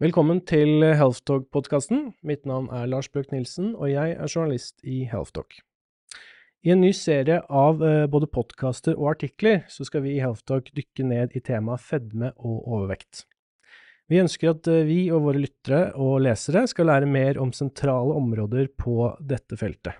Velkommen 0.00 0.38
til 0.48 0.80
Healthtalk-podkasten. 0.96 2.14
Mitt 2.24 2.46
navn 2.48 2.70
er 2.72 2.86
Lars 2.88 3.10
Bjørk 3.12 3.34
Nilsen, 3.34 3.74
og 3.76 3.90
jeg 3.90 4.14
er 4.14 4.30
journalist 4.32 4.78
i 4.80 5.02
Healthtalk. 5.04 5.58
I 6.64 6.70
en 6.72 6.80
ny 6.80 6.94
serie 6.96 7.42
av 7.44 7.82
eh, 7.84 8.06
både 8.08 8.30
podkaster 8.32 8.94
og 8.94 9.10
artikler 9.10 9.58
så 9.68 9.84
skal 9.84 10.00
vi 10.06 10.14
i 10.14 10.22
Healthtalk 10.22 10.70
dykke 10.72 11.04
ned 11.04 11.34
i 11.36 11.42
temaet 11.44 11.84
fedme 11.84 12.30
og 12.38 12.62
overvekt. 12.64 13.26
Vi 14.08 14.22
ønsker 14.22 14.54
at 14.54 14.70
eh, 14.72 14.86
vi 14.88 15.02
og 15.12 15.26
våre 15.26 15.42
lyttere 15.42 15.80
og 16.00 16.22
lesere 16.24 16.62
skal 16.72 16.88
lære 16.88 17.08
mer 17.18 17.36
om 17.42 17.52
sentrale 17.52 18.14
områder 18.16 18.70
på 18.80 19.10
dette 19.20 19.58
feltet. 19.60 19.98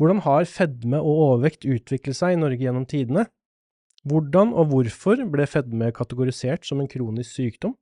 Hvordan 0.00 0.22
har 0.24 0.48
fedme 0.48 1.02
og 1.02 1.20
overvekt 1.26 1.68
utviklet 1.68 2.16
seg 2.16 2.38
i 2.38 2.40
Norge 2.40 2.64
gjennom 2.64 2.88
tidene? 2.88 3.26
Hvordan 4.08 4.56
og 4.56 4.72
hvorfor 4.72 5.20
ble 5.28 5.44
fedme 5.44 5.92
kategorisert 5.92 6.64
som 6.64 6.80
en 6.80 6.88
kronisk 6.88 7.36
sykdom? 7.42 7.76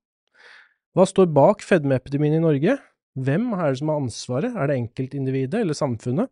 Hva 0.97 1.05
står 1.05 1.27
bak 1.29 1.61
fedmeepidemien 1.61 2.39
i 2.39 2.41
Norge? 2.41 2.79
Hvem 3.21 3.51
er 3.53 3.67
det 3.69 3.81
som 3.83 3.91
har 3.93 3.99
ansvaret, 4.01 4.55
er 4.57 4.71
det 4.71 4.79
enkeltindividet 4.81 5.61
eller 5.61 5.77
samfunnet? 5.77 6.31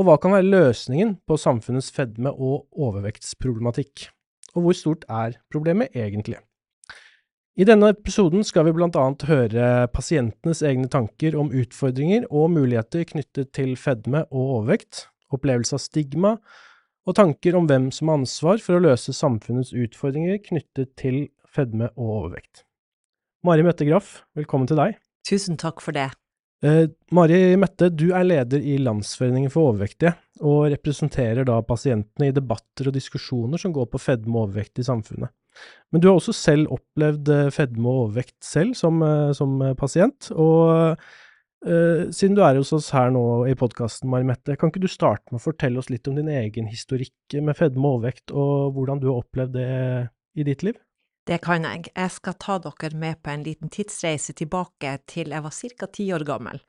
Og 0.00 0.06
hva 0.08 0.14
kan 0.16 0.32
være 0.32 0.48
løsningen 0.48 1.18
på 1.28 1.36
samfunnets 1.36 1.90
fedme- 1.92 2.32
og 2.32 2.64
overvektsproblematikk? 2.72 4.06
Og 4.56 4.64
hvor 4.64 4.78
stort 4.78 5.04
er 5.12 5.36
problemet 5.52 5.92
egentlig? 5.92 6.40
I 7.60 7.68
denne 7.68 7.92
episoden 7.92 8.40
skal 8.40 8.64
vi 8.64 8.72
blant 8.72 8.96
annet 8.96 9.28
høre 9.28 9.68
pasientenes 9.92 10.64
egne 10.64 10.88
tanker 10.88 11.36
om 11.36 11.52
utfordringer 11.52 12.24
og 12.32 12.54
muligheter 12.56 13.04
knyttet 13.12 13.52
til 13.52 13.76
fedme 13.76 14.24
og 14.30 14.60
overvekt, 14.62 15.10
opplevelse 15.28 15.76
av 15.76 15.84
stigma, 15.84 16.38
og 17.04 17.20
tanker 17.20 17.60
om 17.60 17.68
hvem 17.68 17.92
som 17.92 18.08
har 18.08 18.24
ansvar 18.24 18.64
for 18.64 18.80
å 18.80 18.86
løse 18.88 19.12
samfunnets 19.12 19.76
utfordringer 19.76 20.40
knyttet 20.48 20.96
til 20.96 21.26
fedme 21.44 21.92
og 21.98 22.22
overvekt. 22.22 22.63
Mari 23.44 23.60
Mette 23.60 23.84
Graff, 23.84 24.22
velkommen 24.32 24.64
til 24.64 24.78
deg. 24.78 24.94
Tusen 25.28 25.58
takk 25.60 25.82
for 25.84 25.92
det. 25.92 26.06
Eh, 26.64 26.86
Mari 27.12 27.58
Mette, 27.60 27.90
du 27.92 28.06
er 28.16 28.24
leder 28.24 28.62
i 28.64 28.78
Landsforeningen 28.80 29.52
for 29.52 29.68
overvektige, 29.68 30.14
og 30.40 30.70
representerer 30.72 31.44
da 31.44 31.58
pasientene 31.68 32.30
i 32.30 32.32
debatter 32.32 32.88
og 32.88 32.96
diskusjoner 32.96 33.60
som 33.60 33.74
går 33.76 33.90
på 33.92 34.00
fedme 34.00 34.32
og 34.38 34.46
overvekt 34.46 34.80
i 34.80 34.86
samfunnet. 34.88 35.28
Men 35.92 36.00
du 36.00 36.08
har 36.08 36.16
også 36.16 36.32
selv 36.38 36.72
opplevd 36.72 37.28
eh, 37.34 37.50
fedme 37.52 37.84
og 37.84 38.06
overvekt 38.06 38.38
selv 38.48 38.72
som, 38.80 39.04
eh, 39.04 39.34
som 39.36 39.60
pasient, 39.76 40.30
og 40.32 40.96
eh, 41.68 42.08
siden 42.16 42.40
du 42.40 42.42
er 42.48 42.56
hos 42.56 42.72
oss 42.72 42.88
her 42.96 43.12
nå 43.12 43.26
i 43.52 43.58
podkasten, 43.60 44.08
Mari 44.08 44.24
Mette, 44.32 44.56
kan 44.56 44.72
ikke 44.72 44.86
du 44.86 44.88
starte 44.88 45.28
med 45.28 45.42
å 45.42 45.46
fortelle 45.50 45.84
oss 45.84 45.92
litt 45.92 46.08
om 46.08 46.16
din 46.16 46.32
egen 46.32 46.72
historikk 46.72 47.36
med 47.36 47.60
fedme 47.60 47.84
og 47.84 48.00
overvekt, 48.00 48.32
og 48.32 48.72
hvordan 48.72 49.04
du 49.04 49.10
har 49.12 49.20
opplevd 49.20 49.56
det 49.60 49.70
i 50.40 50.48
ditt 50.48 50.64
liv? 50.64 50.80
Det 51.24 51.38
kan 51.40 51.64
jeg. 51.64 51.88
Jeg 51.96 52.12
skal 52.12 52.34
ta 52.36 52.58
dere 52.60 52.98
med 53.00 53.22
på 53.24 53.32
en 53.32 53.44
liten 53.46 53.70
tidsreise 53.72 54.34
tilbake 54.36 54.98
til 55.08 55.32
jeg 55.32 55.44
var 55.44 55.54
ca. 55.56 55.86
ti 55.86 56.10
år 56.12 56.24
gammel. 56.28 56.60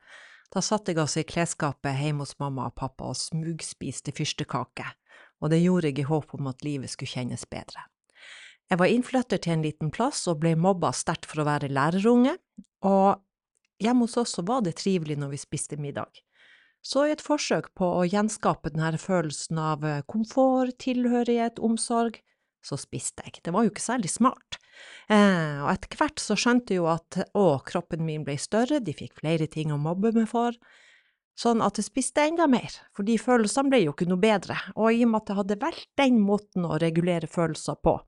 Da 0.54 0.62
satt 0.64 0.88
jeg 0.88 0.96
altså 0.96 1.20
i 1.20 1.28
klesskapet 1.28 1.98
hjemme 2.00 2.24
hos 2.24 2.38
mamma 2.40 2.70
og 2.70 2.76
pappa 2.78 3.10
og 3.10 3.18
smugspiste 3.20 4.14
fyrstekake, 4.16 4.86
og 5.42 5.52
det 5.52 5.60
gjorde 5.60 5.90
jeg 5.90 6.00
i 6.00 6.08
håp 6.08 6.32
om 6.38 6.48
at 6.48 6.64
livet 6.64 6.90
skulle 6.90 7.12
kjennes 7.12 7.44
bedre. 7.50 7.84
Jeg 8.70 8.80
var 8.80 8.90
innflytter 8.90 9.38
til 9.38 9.52
en 9.52 9.66
liten 9.66 9.90
plass 9.92 10.24
og 10.26 10.40
ble 10.40 10.54
mobba 10.56 10.92
sterkt 10.96 11.28
for 11.28 11.42
å 11.42 11.48
være 11.50 11.68
lærerunge, 11.68 12.38
og 12.80 13.20
hjemme 13.82 14.06
hos 14.06 14.16
oss 14.16 14.38
var 14.40 14.64
det 14.64 14.78
trivelig 14.80 15.18
når 15.20 15.34
vi 15.34 15.42
spiste 15.42 15.76
middag. 15.76 16.22
Så 16.80 17.04
i 17.04 17.12
et 17.12 17.22
forsøk 17.22 17.74
på 17.76 17.86
å 17.98 18.06
gjenskape 18.06 18.72
denne 18.72 18.96
følelsen 19.02 19.58
av 19.60 19.84
komfort, 20.08 20.78
tilhørighet, 20.80 21.60
omsorg, 21.60 22.22
så 22.66 22.78
spiste 22.80 23.22
jeg. 23.26 23.38
Det 23.44 23.54
var 23.54 23.66
jo 23.66 23.72
ikke 23.72 23.84
særlig 23.84 24.10
smart. 24.10 24.58
Eh, 25.08 25.62
og 25.62 25.70
etter 25.72 26.00
hvert 26.00 26.22
så 26.22 26.36
skjønte 26.38 26.74
jeg 26.74 26.82
jo 26.82 26.90
at 26.90 27.20
å, 27.38 27.46
kroppen 27.66 28.02
min 28.06 28.26
ble 28.26 28.36
større, 28.40 28.82
de 28.82 28.96
fikk 28.96 29.22
flere 29.22 29.46
ting 29.50 29.72
å 29.72 29.78
mobbe 29.80 30.12
meg 30.16 30.26
for, 30.30 30.56
sånn 31.38 31.62
at 31.64 31.78
jeg 31.78 31.88
spiste 31.88 32.24
enda 32.26 32.48
mer, 32.50 32.74
for 32.96 33.06
de 33.06 33.16
følelsene 33.20 33.72
ble 33.72 33.84
jo 33.84 33.94
ikke 33.94 34.08
noe 34.10 34.20
bedre, 34.20 34.58
og 34.74 34.90
i 34.90 35.04
og 35.04 35.12
med 35.12 35.22
at 35.22 35.32
jeg 35.32 35.40
hadde 35.40 35.62
valgt 35.62 35.90
den 36.00 36.20
måten 36.24 36.68
å 36.68 36.78
regulere 36.82 37.30
følelser 37.30 37.78
på, 37.84 37.98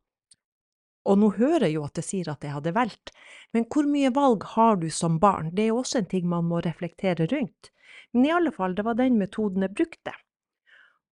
og 1.09 1.17
nå 1.17 1.31
hører 1.39 1.69
jeg 1.69 1.79
jo 1.79 1.87
at 1.87 1.99
jeg 2.01 2.07
sier 2.07 2.31
at 2.33 2.45
jeg 2.45 2.53
hadde 2.53 2.75
valgt, 2.77 3.13
men 3.57 3.65
hvor 3.73 3.89
mye 3.89 4.13
valg 4.15 4.45
har 4.55 4.81
du 4.81 4.89
som 4.93 5.17
barn, 5.23 5.53
det 5.57 5.65
er 5.65 5.71
jo 5.73 5.83
også 5.83 6.03
en 6.03 6.11
ting 6.11 6.29
man 6.29 6.49
må 6.51 6.61
reflektere 6.65 7.29
rundt, 7.33 7.71
men 8.13 8.29
i 8.29 8.33
alle 8.35 8.53
fall, 8.53 8.75
det 8.77 8.85
var 8.85 8.99
den 8.99 9.17
metoden 9.21 9.65
jeg 9.65 9.77
brukte. 9.77 10.15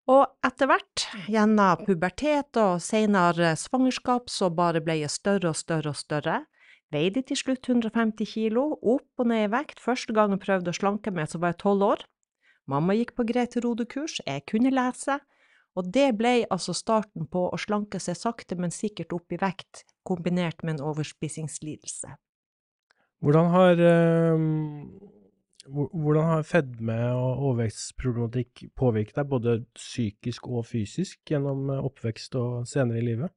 Og 0.07 0.23
etter 0.47 0.69
hvert, 0.71 1.05
gjennom 1.27 1.81
pubertet 1.83 2.59
og 2.63 2.79
senere 2.83 3.57
svangerskap, 3.59 4.31
så 4.31 4.53
bare 4.55 4.83
ble 4.85 5.01
jeg 5.01 5.11
større 5.11 5.51
og 5.51 5.59
større 5.59 5.91
og 5.91 5.99
større. 5.99 6.45
Veide 6.95 7.25
til 7.27 7.39
slutt 7.41 7.67
150 7.67 8.29
kilo, 8.31 8.69
opp 8.79 9.23
og 9.23 9.27
ned 9.33 9.49
i 9.49 9.51
vekt. 9.51 9.83
Første 9.83 10.15
gang 10.15 10.37
jeg 10.37 10.45
prøvde 10.45 10.71
å 10.71 10.79
slanke 10.79 11.11
meg, 11.11 11.27
så 11.33 11.41
var 11.43 11.55
jeg 11.55 11.65
tolv 11.65 11.89
år. 11.89 12.05
Mamma 12.71 12.95
gikk 12.95 13.17
på 13.19 13.27
Grete 13.27 13.63
Rode-kurs, 13.63 14.21
jeg 14.23 14.45
kunne 14.47 14.71
lese, 14.75 15.19
og 15.77 15.91
det 15.95 16.07
ble 16.19 16.37
altså 16.55 16.75
starten 16.75 17.27
på 17.31 17.49
å 17.51 17.59
slanke 17.59 17.99
seg 18.03 18.19
sakte, 18.19 18.59
men 18.59 18.75
sikkert 18.75 19.13
opp 19.15 19.35
i 19.35 19.41
vekt, 19.43 19.83
kombinert 20.07 20.63
med 20.63 20.79
en 20.79 20.87
overspisingslidelse. 20.93 22.15
Hvordan 23.27 23.51
har 23.51 23.83
øh 23.91 25.06
hvordan 25.69 26.29
har 26.31 26.45
fedme 26.47 26.97
og 27.15 27.43
overvektsproblematikk 27.49 28.67
påvirket 28.79 29.19
deg, 29.19 29.29
både 29.31 29.57
psykisk 29.77 30.49
og 30.51 30.67
fysisk, 30.69 31.19
gjennom 31.29 31.71
eh, 31.73 31.83
oppvekst 31.85 32.37
og 32.39 32.69
senere 32.69 33.01
i 33.01 33.07
livet? 33.07 33.35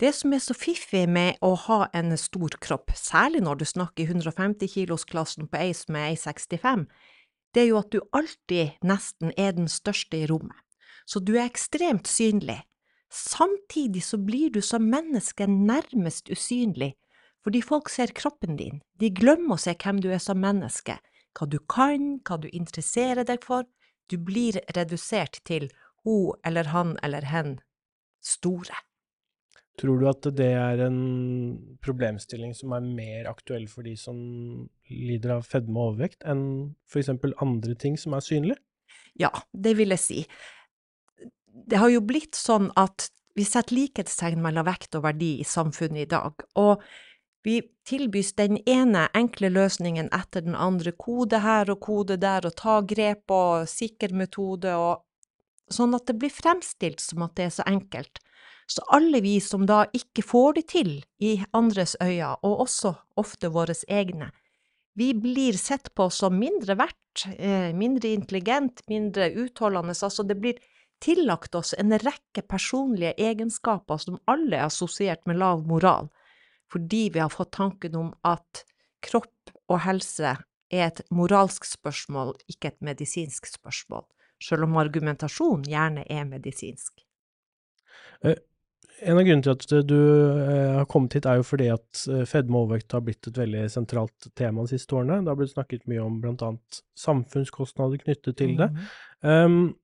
Det 0.00 0.10
som 0.16 0.32
er 0.34 0.42
så 0.42 0.54
fiffig 0.56 1.04
med 1.10 1.38
å 1.44 1.52
ha 1.68 1.84
en 1.94 2.16
stor 2.18 2.56
kropp, 2.64 2.90
særlig 2.98 3.44
når 3.44 3.60
du 3.60 3.66
snakker 3.68 4.08
150 4.08 4.72
kilos-klassen 4.72 5.46
på 5.50 5.60
ei 5.60 5.70
som 5.76 5.98
er 6.00 6.16
1,65, 6.16 6.88
det 7.54 7.62
er 7.62 7.70
jo 7.70 7.78
at 7.82 7.92
du 7.92 8.00
alltid 8.16 8.82
nesten 8.82 9.34
er 9.36 9.54
den 9.54 9.68
største 9.70 10.24
i 10.24 10.26
rommet. 10.26 10.58
Så 11.06 11.20
du 11.20 11.34
er 11.36 11.44
ekstremt 11.44 12.08
synlig. 12.08 12.62
Samtidig 13.12 14.02
så 14.06 14.16
blir 14.18 14.50
du 14.50 14.62
som 14.64 14.88
menneske 14.88 15.46
nærmest 15.46 16.32
usynlig, 16.32 16.94
fordi 17.44 17.60
folk 17.62 17.90
ser 17.92 18.14
kroppen 18.16 18.56
din, 18.56 18.80
de 18.98 19.10
glemmer 19.12 19.58
å 19.58 19.60
se 19.60 19.74
hvem 19.76 20.00
du 20.00 20.08
er 20.14 20.22
som 20.22 20.40
menneske 20.40 20.96
hva 21.38 21.48
du 21.48 21.58
kan, 21.70 22.18
hva 22.26 22.38
du 22.40 22.48
interesserer 22.52 23.26
deg 23.28 23.44
for. 23.44 23.66
Du 24.10 24.18
blir 24.20 24.60
redusert 24.76 25.40
til 25.48 25.70
hun 26.04 26.38
eller 26.44 26.72
han 26.72 26.96
eller 27.02 27.28
hen 27.30 27.58
store. 28.22 28.74
Tror 29.80 30.02
du 30.02 30.08
at 30.10 30.26
det 30.36 30.50
er 30.52 30.82
en 30.84 30.98
problemstilling 31.84 32.52
som 32.54 32.74
er 32.76 32.84
mer 32.84 33.30
aktuell 33.30 33.64
for 33.70 33.86
de 33.86 33.94
som 33.96 34.18
lider 34.92 35.38
av 35.38 35.46
fedme 35.48 35.78
og 35.78 35.94
overvekt, 35.94 36.20
enn 36.28 36.74
eksempel 36.92 37.32
andre 37.40 37.74
ting 37.80 37.96
som 37.96 38.12
er 38.12 38.24
synlig? 38.24 38.58
Ja, 39.16 39.32
det 39.52 39.78
vil 39.78 39.94
jeg 39.94 40.02
si. 40.02 40.18
Det 41.48 41.80
har 41.80 41.88
jo 41.92 42.04
blitt 42.04 42.36
sånn 42.36 42.68
at 42.76 43.08
vi 43.36 43.46
setter 43.48 43.78
likhetstegn 43.78 44.42
mellom 44.44 44.68
vekt 44.68 44.98
og 44.98 45.06
verdi 45.06 45.38
i 45.40 45.48
samfunnet 45.48 46.04
i 46.04 46.10
dag, 46.10 46.44
og 46.60 46.84
vi 47.42 47.60
tilbys 47.88 48.32
den 48.38 48.58
ene 48.68 49.08
enkle 49.18 49.50
løsningen 49.52 50.10
etter 50.14 50.44
den 50.46 50.54
andre, 50.54 50.92
kode 50.92 51.42
her 51.42 51.70
og 51.72 51.80
kode 51.82 52.18
der, 52.22 52.46
og 52.46 52.54
ta 52.58 52.80
grep 52.86 53.32
og 53.34 53.68
sikker 53.70 54.14
metode, 54.14 54.74
og 54.76 55.72
sånn 55.72 55.96
at 55.98 56.06
det 56.06 56.18
blir 56.20 56.32
fremstilt 56.32 57.02
som 57.02 57.24
at 57.26 57.34
det 57.38 57.48
er 57.48 57.56
så 57.56 57.66
enkelt. 57.66 58.22
Så 58.70 58.84
alle 58.94 59.20
vi 59.24 59.38
som 59.42 59.66
da 59.66 59.82
ikke 59.92 60.22
får 60.24 60.54
det 60.60 60.66
til 60.70 60.92
i 61.20 61.34
andres 61.52 61.96
øyne, 62.02 62.36
og 62.46 62.62
også 62.68 62.94
ofte 63.18 63.50
våre 63.52 63.74
egne, 63.88 64.30
vi 64.94 65.14
blir 65.16 65.56
sett 65.56 65.88
på 65.96 66.10
som 66.12 66.36
mindre 66.36 66.76
verdt, 66.76 67.24
eh, 67.38 67.72
mindre 67.72 68.12
intelligent, 68.12 68.82
mindre 68.88 69.30
utholdende, 69.40 69.96
altså 69.96 70.22
det 70.22 70.36
blir 70.40 70.58
tillagt 71.02 71.54
oss 71.54 71.72
en 71.74 71.96
rekke 71.98 72.44
personlige 72.46 73.14
egenskaper 73.18 73.98
som 73.98 74.20
alle 74.30 74.60
er 74.60 74.68
assosiert 74.68 75.24
med 75.26 75.40
lav 75.40 75.64
moral 75.66 76.10
fordi 76.72 77.08
vi 77.12 77.20
har 77.20 77.32
fått 77.32 77.52
tanken 77.58 77.96
om 77.98 78.12
at 78.26 78.64
kropp 79.04 79.52
og 79.68 79.82
helse 79.84 80.36
er 80.72 80.86
et 80.88 81.02
moralsk 81.12 81.66
spørsmål, 81.68 82.32
ikke 82.48 82.72
et 82.72 82.80
medisinsk 82.84 83.50
spørsmål, 83.50 84.06
selv 84.42 84.64
om 84.68 84.78
argumentasjonen 84.80 85.68
gjerne 85.68 86.06
er 86.08 86.24
medisinsk. 86.28 87.04
Eh, 88.24 88.40
en 89.02 89.18
av 89.18 89.26
grunnene 89.26 89.42
til 89.42 89.82
at 89.82 89.88
du 89.88 89.98
eh, 89.98 90.78
har 90.78 90.88
kommet 90.90 91.16
hit, 91.16 91.26
er 91.26 91.40
jo 91.40 91.46
fordi 91.46 91.68
at 91.74 92.04
eh, 92.08 92.24
fedme 92.28 92.56
og 92.56 92.68
overvekt 92.68 92.96
har 92.96 93.04
blitt 93.04 93.28
et 93.28 93.40
veldig 93.42 93.66
sentralt 93.72 94.30
tema 94.38 94.64
de 94.64 94.76
siste 94.76 94.96
årene. 94.96 95.20
Det 95.20 95.32
har 95.32 95.38
blitt 95.40 95.54
snakket 95.54 95.88
mye 95.90 96.04
om 96.04 96.20
bl.a. 96.22 96.52
samfunnskostnader 97.04 98.00
knyttet 98.04 98.38
til 98.40 98.56
det. 98.60 98.72
Mm 98.72 98.84
um, 99.22 99.74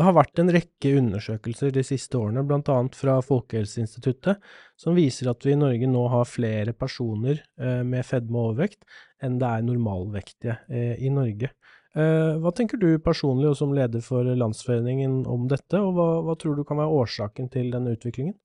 det 0.00 0.06
har 0.06 0.14
vært 0.16 0.40
en 0.40 0.48
rekke 0.48 0.94
undersøkelser 0.96 1.74
de 1.76 1.82
siste 1.84 2.16
årene, 2.16 2.40
bl.a. 2.48 2.76
fra 2.96 3.18
Folkehelseinstituttet, 3.20 4.38
som 4.80 4.96
viser 4.96 5.28
at 5.28 5.44
vi 5.44 5.52
i 5.52 5.58
Norge 5.60 5.88
nå 5.92 6.06
har 6.08 6.24
flere 6.24 6.72
personer 6.72 7.42
eh, 7.60 7.82
med 7.84 8.06
fedme 8.08 8.38
og 8.38 8.54
overvekt 8.54 8.86
enn 9.20 9.36
det 9.42 9.50
er 9.50 9.66
normalvektige 9.66 10.54
eh, 10.72 10.94
i 11.04 11.10
Norge. 11.12 11.50
Eh, 11.92 12.38
hva 12.40 12.52
tenker 12.56 12.80
du 12.80 12.94
personlig 13.04 13.50
og 13.50 13.58
som 13.58 13.74
leder 13.76 14.00
for 14.00 14.24
Landsforeningen 14.24 15.26
om 15.28 15.44
dette, 15.50 15.76
og 15.76 15.92
hva, 15.98 16.06
hva 16.24 16.36
tror 16.40 16.56
du 16.56 16.62
kan 16.64 16.80
være 16.80 17.02
årsaken 17.02 17.50
til 17.52 17.68
denne 17.74 17.92
utviklingen? 17.92 18.38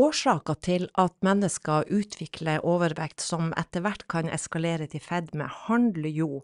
Årsaker 0.00 0.58
til 0.66 0.88
at 0.98 1.14
mennesker 1.26 1.86
utvikler 1.94 2.66
overvekt 2.66 3.22
som 3.22 3.52
etter 3.58 3.84
hvert 3.86 4.02
kan 4.10 4.26
eskalere 4.34 4.90
til 4.90 5.02
fedme, 5.04 5.46
handler 5.68 6.10
jo 6.10 6.42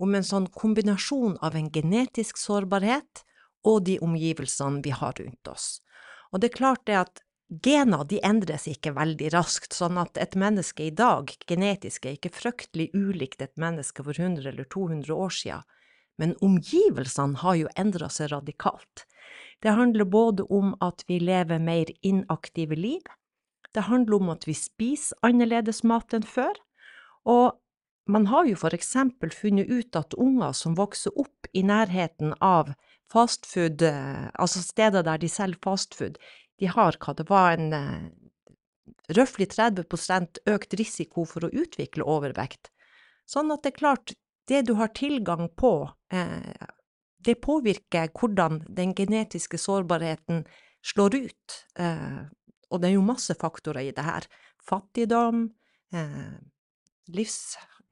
om 0.00 0.16
en 0.16 0.24
sånn 0.24 0.48
kombinasjon 0.56 1.36
av 1.44 1.60
en 1.60 1.68
genetisk 1.72 2.40
sårbarhet 2.40 3.26
og 3.64 3.84
de 3.86 3.98
omgivelsene 4.02 4.82
vi 4.84 4.94
har 4.94 5.14
rundt 5.18 5.48
oss. 5.48 5.68
Og 6.32 6.40
det 6.40 6.50
er 6.50 6.58
klart 6.58 6.86
det 6.88 6.98
at 6.98 7.22
gener 7.62 8.04
de 8.08 8.20
endres 8.24 8.66
ikke 8.70 8.94
veldig 8.96 9.32
raskt, 9.34 9.74
sånn 9.76 9.98
at 10.00 10.16
et 10.20 10.36
menneske 10.38 10.86
i 10.88 10.94
dag 10.94 11.30
genetisk 11.48 12.06
er 12.06 12.16
ikke 12.16 12.32
fryktelig 12.32 12.90
ulikt 12.96 13.42
et 13.44 13.54
menneske 13.60 14.04
for 14.04 14.16
100 14.16 14.48
eller 14.48 14.68
200 14.72 15.12
år 15.12 15.34
siden, 15.36 15.66
men 16.20 16.36
omgivelsene 16.44 17.40
har 17.42 17.58
jo 17.60 17.72
endra 17.76 18.08
seg 18.12 18.32
radikalt. 18.32 19.06
Det 19.62 19.74
handler 19.76 20.08
både 20.08 20.46
om 20.52 20.74
at 20.80 21.04
vi 21.08 21.18
lever 21.20 21.60
mer 21.60 21.92
inaktive 22.02 22.76
liv, 22.76 23.04
det 23.72 23.88
handler 23.88 24.20
om 24.20 24.32
at 24.34 24.44
vi 24.48 24.54
spiser 24.56 25.16
annerledes 25.24 25.80
mat 25.84 26.12
enn 26.12 26.26
før, 26.28 26.52
og 27.24 27.61
man 28.08 28.26
har 28.26 28.48
jo 28.48 28.56
for 28.58 28.74
eksempel 28.74 29.30
funnet 29.34 29.70
ut 29.70 29.96
at 29.96 30.16
unger 30.18 30.52
som 30.56 30.74
vokser 30.78 31.14
opp 31.18 31.46
i 31.52 31.62
nærheten 31.62 32.34
av 32.40 32.72
fastfood, 33.12 33.82
eh, 33.82 34.28
altså 34.34 34.62
steder 34.64 35.04
der 35.06 35.20
de 35.22 35.28
selger 35.30 35.60
fastfood, 35.62 36.18
de 36.58 36.70
har 36.70 36.96
hva 37.02 37.14
det 37.18 37.26
var 37.28 37.56
en 37.58 37.72
uh, 37.74 38.10
røftlig 39.16 39.48
30% 39.52 40.42
økt 40.50 40.76
risiko 40.78 41.24
for 41.28 41.46
å 41.46 41.52
utvikle 41.52 42.06
overvekt. 42.06 42.70
Sånn 43.28 43.50
at 43.54 43.64
det 43.64 43.72
er 43.72 43.78
klart, 43.78 44.14
det 44.50 44.62
du 44.68 44.74
har 44.78 44.92
tilgang 44.94 45.48
på, 45.58 45.90
eh, 46.12 46.68
det 47.22 47.40
påvirker 47.40 48.10
hvordan 48.18 48.62
den 48.68 48.94
genetiske 48.94 49.58
sårbarheten 49.58 50.44
slår 50.82 51.14
ut. 51.14 51.58
Eh, 51.78 52.22
og 52.70 52.80
det 52.82 52.90
er 52.90 52.96
jo 52.96 53.06
masse 53.06 53.34
faktorer 53.38 53.86
i 53.86 53.94
det 53.94 54.02
her. 54.02 54.26
Fattigdom, 54.66 55.52
eh, 55.94 56.38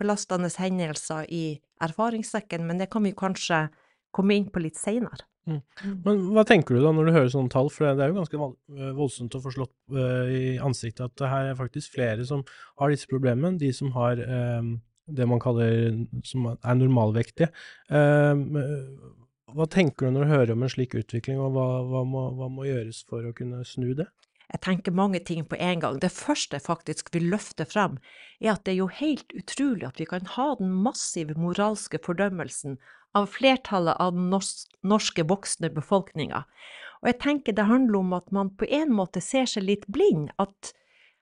livsbelastende 0.00 0.50
hendelser 0.58 1.26
i 1.28 1.60
erfaringssekken, 1.80 2.66
men 2.66 2.78
det 2.78 2.90
kan 2.90 3.04
vi 3.04 3.12
kanskje 3.12 3.68
komme 4.12 4.34
inn 4.34 4.50
på 4.50 4.60
litt 4.60 4.76
seinere. 4.76 5.26
Mm. 5.46 5.60
Men 6.04 6.20
hva 6.34 6.44
tenker 6.44 6.76
du 6.76 6.82
da 6.82 6.92
når 6.92 7.08
du 7.08 7.12
hører 7.12 7.30
sånne 7.32 7.50
tall, 7.50 7.70
for 7.70 7.86
det 7.86 8.04
er 8.04 8.12
jo 8.12 8.18
ganske 8.18 8.36
eh, 8.36 8.92
voldsomt 8.94 9.34
å 9.34 9.40
få 9.40 9.52
slått 9.54 9.72
uh, 9.94 10.28
i 10.28 10.58
ansiktet 10.60 11.06
at 11.06 11.16
det 11.16 11.30
her 11.30 11.50
er 11.50 11.58
faktisk 11.58 11.94
flere 11.96 12.26
som 12.28 12.44
har 12.78 12.92
disse 12.92 13.08
problemene, 13.10 13.58
de 13.58 13.72
som 13.72 13.90
har 13.96 14.20
um, 14.20 14.76
det 15.10 15.26
man 15.26 15.40
kaller 15.42 15.96
som 16.22 16.52
er 16.52 16.76
normalvektige. 16.78 17.48
Hva 17.90 19.66
tenker 19.66 20.06
du 20.06 20.14
når 20.14 20.22
du 20.22 20.30
hører 20.30 20.52
om 20.54 20.62
en 20.62 20.70
slik 20.70 20.94
utvikling, 20.94 21.40
og 21.42 21.56
hva, 21.56 21.64
hva, 21.82 22.04
må, 22.06 22.28
hva 22.38 22.46
må 22.52 22.68
gjøres 22.68 23.00
for 23.08 23.26
å 23.26 23.32
kunne 23.34 23.64
snu 23.66 23.88
det? 23.98 24.06
Jeg 24.50 24.62
tenker 24.64 24.94
mange 24.96 25.20
ting 25.22 25.44
på 25.46 25.58
en 25.62 25.82
gang. 25.82 25.98
Det 26.02 26.10
første 26.10 26.58
jeg 26.58 26.66
faktisk 26.66 27.12
vil 27.14 27.28
løfte 27.30 27.66
frem, 27.68 27.98
er 28.40 28.56
at 28.56 28.64
det 28.66 28.74
er 28.74 28.80
jo 28.80 28.88
helt 28.90 29.30
utrolig 29.36 29.86
at 29.86 30.00
vi 30.00 30.08
kan 30.10 30.26
ha 30.34 30.54
den 30.58 30.72
massive 30.84 31.36
moralske 31.38 32.00
fordømmelsen 32.02 32.80
av 33.14 33.30
flertallet 33.30 33.98
av 34.02 34.14
den 34.14 34.30
norske 34.86 35.26
voksne 35.26 35.70
befolkninga. 35.74 36.44
Og 37.00 37.12
jeg 37.12 37.18
tenker 37.22 37.56
det 37.56 37.70
handler 37.70 38.02
om 38.02 38.12
at 38.18 38.30
man 38.34 38.52
på 38.58 38.68
en 38.68 38.92
måte 38.94 39.22
ser 39.24 39.48
seg 39.50 39.66
litt 39.66 39.86
blind, 39.88 40.30
at 40.42 40.74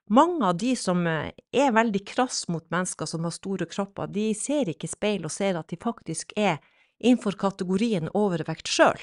mange 0.09 0.41
av 0.49 0.57
de 0.57 0.73
som 0.77 1.05
eh, 1.07 1.37
er 1.53 1.75
veldig 1.77 2.01
krass 2.09 2.47
mot 2.49 2.65
mennesker 2.73 3.07
som 3.07 3.27
har 3.29 3.35
store 3.37 3.69
kropper, 3.69 4.09
de 4.09 4.31
ser 4.37 4.71
ikke 4.73 4.89
speil 4.89 5.29
og 5.29 5.35
ser 5.35 5.59
at 5.61 5.69
de 5.69 5.77
faktisk 5.81 6.33
er 6.37 6.63
innenfor 6.99 7.37
kategorien 7.39 8.09
overvekt 8.17 8.71
sjøl. 8.73 8.99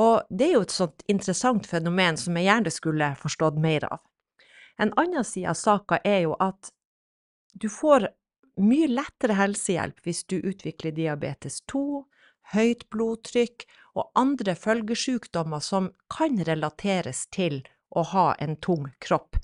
Og 0.00 0.26
det 0.30 0.48
er 0.48 0.56
jo 0.56 0.64
et 0.66 0.74
sånt 0.74 1.04
interessant 1.10 1.66
fenomen 1.70 2.18
som 2.18 2.36
jeg 2.38 2.48
gjerne 2.48 2.72
skulle 2.74 3.12
forstått 3.20 3.60
mer 3.62 3.86
av. 3.86 4.02
En 4.78 4.90
annen 4.98 5.24
side 5.24 5.52
av 5.52 5.58
saka 5.58 6.00
er 6.04 6.24
jo 6.24 6.34
at 6.42 6.72
du 7.54 7.68
får 7.70 8.08
mye 8.58 8.88
lettere 8.90 9.36
helsehjelp 9.38 10.02
hvis 10.02 10.24
du 10.30 10.40
utvikler 10.40 10.94
diabetes 10.94 11.60
2, 11.70 12.02
høyt 12.54 12.84
blodtrykk 12.90 13.64
og 13.94 14.10
andre 14.18 14.56
følgesykdommer 14.58 15.62
som 15.62 15.92
kan 16.10 16.42
relateres 16.46 17.24
til 17.34 17.62
å 17.94 18.02
ha 18.10 18.26
en 18.42 18.56
tung 18.58 18.90
kropp. 19.04 19.38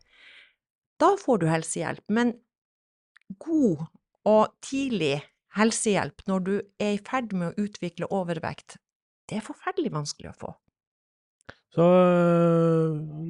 Da 1.01 1.15
får 1.17 1.41
du 1.41 1.47
helsehjelp, 1.49 2.03
men 2.11 2.35
god 3.39 3.87
og 4.29 4.51
tidlig 4.67 5.21
helsehjelp 5.57 6.27
når 6.29 6.47
du 6.47 6.55
er 6.83 6.97
i 6.97 7.03
ferd 7.07 7.33
med 7.33 7.53
å 7.53 7.67
utvikle 7.67 8.11
overvekt, 8.11 8.77
det 9.31 9.39
er 9.39 9.47
forferdelig 9.47 9.95
vanskelig 9.95 10.33
å 10.33 10.39
få. 10.45 10.53
Så 11.71 11.85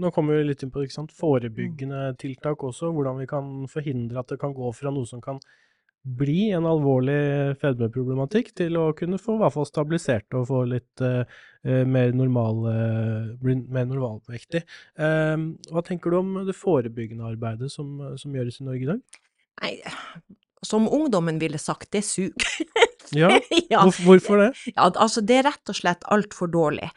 nå 0.00 0.10
kommer 0.16 0.38
vi 0.38 0.46
litt 0.48 0.62
inn 0.64 0.72
på 0.72 0.86
sant, 0.88 1.12
forebyggende 1.12 2.14
tiltak 2.20 2.62
også, 2.64 2.88
hvordan 2.96 3.20
vi 3.20 3.28
kan 3.28 3.50
forhindre 3.68 4.22
at 4.22 4.32
det 4.32 4.40
kan 4.40 4.54
gå 4.56 4.70
fra 4.72 4.92
noe 4.94 5.08
som 5.08 5.20
kan 5.20 5.42
bli 6.00 6.46
en 6.56 6.64
alvorlig 6.64 7.58
fedmeproblematikk, 7.60 8.54
til 8.56 8.78
å 8.80 8.86
kunne 8.96 9.20
få 9.20 9.36
i 9.36 9.42
hvert 9.42 9.52
fall 9.52 9.68
stabilisert 9.68 10.36
og 10.38 10.46
få 10.48 10.62
litt 10.70 11.02
uh, 11.04 11.24
mer, 11.84 12.14
normal, 12.16 12.62
uh, 12.64 13.26
bli 13.40 13.58
mer 13.68 13.84
normalvektig. 13.90 14.62
Uh, 14.96 15.52
hva 15.68 15.84
tenker 15.84 16.12
du 16.12 16.20
om 16.22 16.38
det 16.48 16.56
forebyggende 16.56 17.28
arbeidet 17.28 17.68
som, 17.72 17.98
som 18.20 18.36
gjøres 18.36 18.62
i 18.62 18.68
Norge 18.70 18.86
i 18.86 18.90
dag? 18.94 19.20
Nei, 19.60 19.74
som 20.64 20.88
ungdommen 20.88 21.40
ville 21.42 21.60
sagt, 21.60 21.92
det 21.92 22.06
suger. 22.08 22.48
Ja, 23.20 23.30
ja. 23.70 23.84
hvorfor 24.04 24.44
det? 24.44 24.50
Ja, 24.74 24.90
altså 24.90 25.22
det 25.24 25.40
er 25.40 25.48
rett 25.50 25.72
og 25.72 25.78
slett 25.78 26.06
altfor 26.12 26.50
dårlig. 26.52 26.90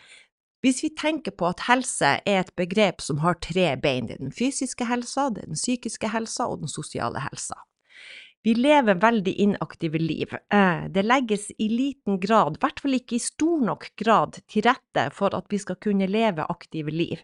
Hvis 0.64 0.80
vi 0.86 0.94
tenker 0.96 1.34
på 1.36 1.50
at 1.50 1.66
helse 1.68 2.18
er 2.24 2.46
et 2.46 2.54
begrep 2.56 3.02
som 3.04 3.20
har 3.20 3.36
tre 3.44 3.74
bein, 3.76 4.08
det 4.08 4.16
er 4.16 4.24
den 4.24 4.36
fysiske 4.36 4.88
helsa, 4.88 5.28
det 5.34 5.44
er 5.44 5.52
den 5.52 5.60
psykiske 5.60 6.12
helsa 6.14 6.48
og 6.48 6.62
den 6.62 6.72
sosiale 6.72 7.20
helsa. 7.26 7.58
Vi 8.44 8.54
lever 8.56 9.00
veldig 9.00 9.34
inaktive 9.40 10.00
liv. 10.00 10.34
Eh, 10.52 10.86
det 10.92 11.04
legges 11.04 11.50
i 11.58 11.70
liten 11.72 12.20
grad, 12.20 12.58
i 12.58 12.64
hvert 12.64 12.80
fall 12.84 12.98
ikke 12.98 13.16
i 13.16 13.24
stor 13.24 13.64
nok 13.64 13.90
grad, 14.00 14.40
til 14.52 14.66
rette 14.68 15.06
for 15.16 15.36
at 15.36 15.48
vi 15.52 15.60
skal 15.64 15.80
kunne 15.84 16.10
leve 16.12 16.48
aktive 16.52 16.92
liv. 16.92 17.24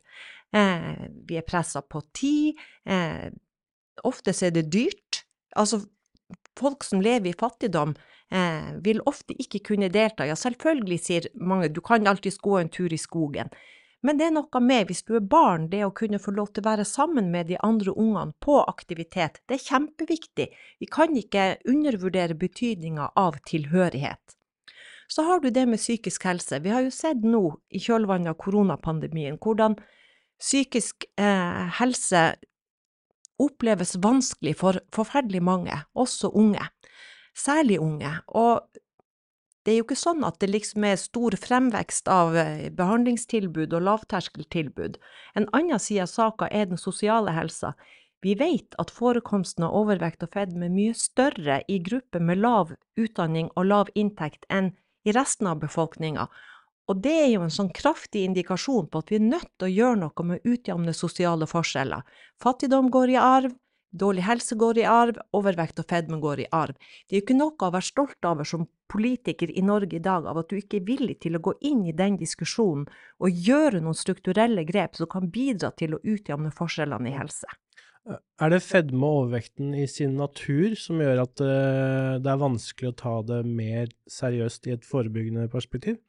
Eh, 0.55 1.07
vi 1.27 1.39
er 1.39 1.47
pressa 1.47 1.83
på 1.83 2.01
tid. 2.15 2.59
Eh, 2.87 3.27
ofte 4.07 4.31
er 4.31 4.55
det 4.55 4.69
dyrt. 4.71 5.25
Altså, 5.59 5.81
folk 6.59 6.87
som 6.87 7.03
lever 7.03 7.33
i 7.33 7.39
fattigdom, 7.39 7.95
eh, 8.31 8.71
vil 8.85 9.01
ofte 9.09 9.35
ikke 9.37 9.63
kunne 9.71 9.89
delta. 9.93 10.27
Ja, 10.27 10.37
selvfølgelig, 10.39 10.99
sier 11.03 11.27
mange, 11.35 11.69
du 11.73 11.81
kan 11.81 12.07
alltids 12.07 12.39
gå 12.41 12.57
en 12.59 12.71
tur 12.73 12.93
i 12.93 13.01
skogen. 13.01 13.51
Men 14.01 14.19
det 14.19 14.29
er 14.29 14.31
noe 14.31 14.61
med, 14.63 14.87
hvis 14.87 15.03
du 15.03 15.17
er 15.17 15.25
barn, 15.27 15.67
det 15.71 15.81
å 15.83 15.91
kunne 15.95 16.21
få 16.23 16.31
lov 16.31 16.53
til 16.53 16.63
å 16.63 16.69
være 16.69 16.85
sammen 16.87 17.33
med 17.33 17.49
de 17.49 17.57
andre 17.65 17.91
ungene 17.91 18.31
på 18.39 18.61
aktivitet, 18.63 19.41
det 19.51 19.57
er 19.57 19.65
kjempeviktig. 19.65 20.47
Vi 20.79 20.87
kan 20.87 21.17
ikke 21.19 21.57
undervurdere 21.67 22.37
betydninga 22.39 23.09
av 23.19 23.41
tilhørighet. 23.49 24.37
Så 25.09 25.25
har 25.25 25.41
du 25.43 25.49
det 25.51 25.65
med 25.67 25.81
psykisk 25.81 26.27
helse. 26.29 26.61
Vi 26.63 26.71
har 26.71 26.85
jo 26.85 26.93
sett 26.93 27.25
nå, 27.25 27.41
i 27.73 27.81
kjølvannet 27.81 28.31
av 28.31 28.37
koronapandemien, 28.39 29.39
hvordan 29.41 29.75
psykisk 30.39 31.09
eh, 31.19 31.65
helse 31.81 32.23
oppleves 33.39 33.97
vanskelig 33.99 34.53
for 34.59 34.79
forferdelig 34.95 35.41
mange, 35.43 35.75
også 35.97 36.31
unge 36.39 36.63
særlig 37.37 37.79
unge. 37.83 38.11
Og 38.27 38.61
det 39.65 39.73
er 39.73 39.79
jo 39.79 39.85
ikke 39.85 39.99
sånn 39.99 40.25
at 40.25 40.39
det 40.41 40.49
liksom 40.49 40.85
er 40.87 40.99
stor 40.99 41.35
fremvekst 41.37 42.09
av 42.11 42.35
eh, 42.39 42.67
behandlingstilbud 42.73 43.75
og 43.75 43.85
lavterskeltilbud. 43.85 44.99
En 45.37 45.47
annen 45.53 45.81
side 45.81 46.07
av 46.07 46.11
saka 46.13 46.49
er 46.49 46.69
den 46.71 46.81
sosiale 46.81 47.35
helsa. 47.35 47.75
Vi 48.23 48.35
vet 48.39 48.75
at 48.81 48.91
forekomsten 48.91 49.63
av 49.67 49.75
overvekt 49.79 50.23
og 50.25 50.33
fedme 50.35 50.67
er 50.67 50.75
mye 50.75 50.95
større 50.97 51.61
i 51.67 51.79
grupper 51.83 52.23
med 52.23 52.41
lav 52.43 52.73
utdanning 52.99 53.51
og 53.55 53.69
lav 53.69 53.91
inntekt 53.95 54.47
enn 54.51 54.73
i 55.07 55.13
resten 55.15 55.47
av 55.47 55.61
befolkninga, 55.61 56.25
og 56.89 57.01
det 57.03 57.13
er 57.13 57.27
jo 57.29 57.43
en 57.45 57.53
sånn 57.53 57.69
kraftig 57.75 58.23
indikasjon 58.25 58.87
på 58.89 59.03
at 59.03 59.11
vi 59.11 59.19
er 59.19 59.27
nødt 59.27 59.49
til 59.61 59.67
å 59.67 59.73
gjøre 59.73 59.99
noe 60.01 60.25
med 60.25 60.39
å 60.39 60.53
utjevne 60.55 60.95
sosiale 60.97 61.45
forskjeller. 61.49 62.01
Fattigdom 62.41 62.89
går 62.93 63.13
i 63.13 63.19
arv, 63.21 63.53
Dårlig 63.89 64.21
helse 64.27 64.55
går 64.55 64.77
i 64.77 64.85
arv, 64.85 65.17
overvekt 65.33 65.79
og 65.81 65.87
fedme 65.89 66.19
går 66.21 66.43
i 66.43 66.49
arv. 66.53 66.75
Det 67.07 67.15
er 67.15 67.21
jo 67.21 67.25
ikke 67.25 67.37
noe 67.39 67.55
å 67.57 67.71
være 67.73 67.87
stolt 67.87 68.27
over 68.29 68.45
som 68.45 68.67
politiker 68.89 69.49
i 69.49 69.63
Norge 69.65 69.97
i 69.97 70.03
dag, 70.03 70.27
av 70.29 70.37
at 70.41 70.49
du 70.49 70.59
ikke 70.59 70.77
er 70.77 70.85
villig 70.85 71.17
til 71.25 71.37
å 71.37 71.41
gå 71.41 71.55
inn 71.65 71.81
i 71.89 71.95
den 71.97 72.19
diskusjonen 72.21 72.85
og 73.17 73.41
gjøre 73.47 73.81
noen 73.81 73.97
strukturelle 73.97 74.65
grep 74.67 74.99
som 74.99 75.09
kan 75.09 75.31
bidra 75.33 75.71
til 75.77 75.97
å 75.97 76.01
utjevne 76.03 76.53
forskjellene 76.53 77.09
i 77.09 77.17
helse. 77.17 77.49
Er 78.41 78.53
det 78.53 78.61
fedme 78.65 79.05
og 79.05 79.23
overvekten 79.23 79.73
i 79.77 79.85
sin 79.89 80.15
natur 80.17 80.73
som 80.79 81.01
gjør 81.01 81.23
at 81.25 81.41
det 81.41 82.29
er 82.31 82.41
vanskelig 82.41 82.93
å 82.93 82.99
ta 83.01 83.15
det 83.25 83.41
mer 83.45 83.89
seriøst 84.09 84.69
i 84.69 84.77
et 84.77 84.87
forebyggende 84.87 85.49
perspektiv? 85.51 85.99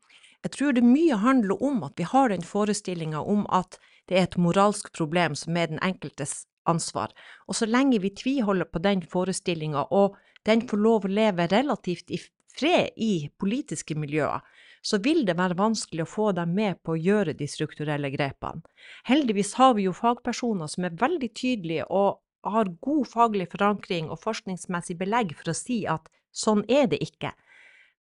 Jeg 0.41 0.55
tror 0.55 0.73
det 0.73 0.85
mye 0.87 1.19
handler 1.21 1.61
om 1.61 1.83
at 1.85 1.99
vi 2.01 2.07
har 2.09 2.31
den 2.33 2.45
forestillinga 2.47 3.21
om 3.21 3.43
at 3.53 3.77
det 4.09 4.17
er 4.17 4.29
et 4.29 4.39
moralsk 4.41 4.89
problem 4.97 5.37
som 5.37 5.59
er 5.61 5.69
den 5.69 5.83
enkeltes 5.85 6.47
ansvar. 6.69 7.15
Og 7.49 7.57
så 7.57 7.69
lenge 7.69 8.01
vi 8.03 8.13
tviholder 8.15 8.69
på 8.69 8.83
den 8.83 9.03
forestillinga, 9.03 9.87
og 9.91 10.17
den 10.49 10.67
får 10.69 10.81
lov 10.81 11.07
å 11.07 11.13
leve 11.13 11.49
relativt 11.53 12.11
i 12.11 12.21
fred 12.57 12.97
i 12.97 13.31
politiske 13.39 13.95
miljøer, 13.99 14.41
så 14.83 14.99
vil 15.05 15.27
det 15.29 15.37
være 15.37 15.59
vanskelig 15.59 16.07
å 16.07 16.09
få 16.09 16.31
dem 16.37 16.55
med 16.57 16.81
på 16.85 16.95
å 16.95 17.01
gjøre 17.01 17.35
de 17.37 17.49
strukturelle 17.49 18.11
grepene. 18.15 18.65
Heldigvis 19.09 19.53
har 19.61 19.75
vi 19.77 19.87
jo 19.89 19.97
fagpersoner 19.97 20.71
som 20.73 20.87
er 20.89 20.97
veldig 21.01 21.31
tydelige 21.37 21.87
og 21.89 22.21
har 22.49 22.73
god 22.81 23.05
faglig 23.09 23.51
forankring 23.53 24.09
og 24.09 24.23
forskningsmessig 24.23 24.97
belegg 25.01 25.35
for 25.37 25.53
å 25.53 25.57
si 25.57 25.83
at 25.85 26.09
sånn 26.33 26.65
er 26.69 26.89
det 26.89 27.03
ikke. 27.05 27.35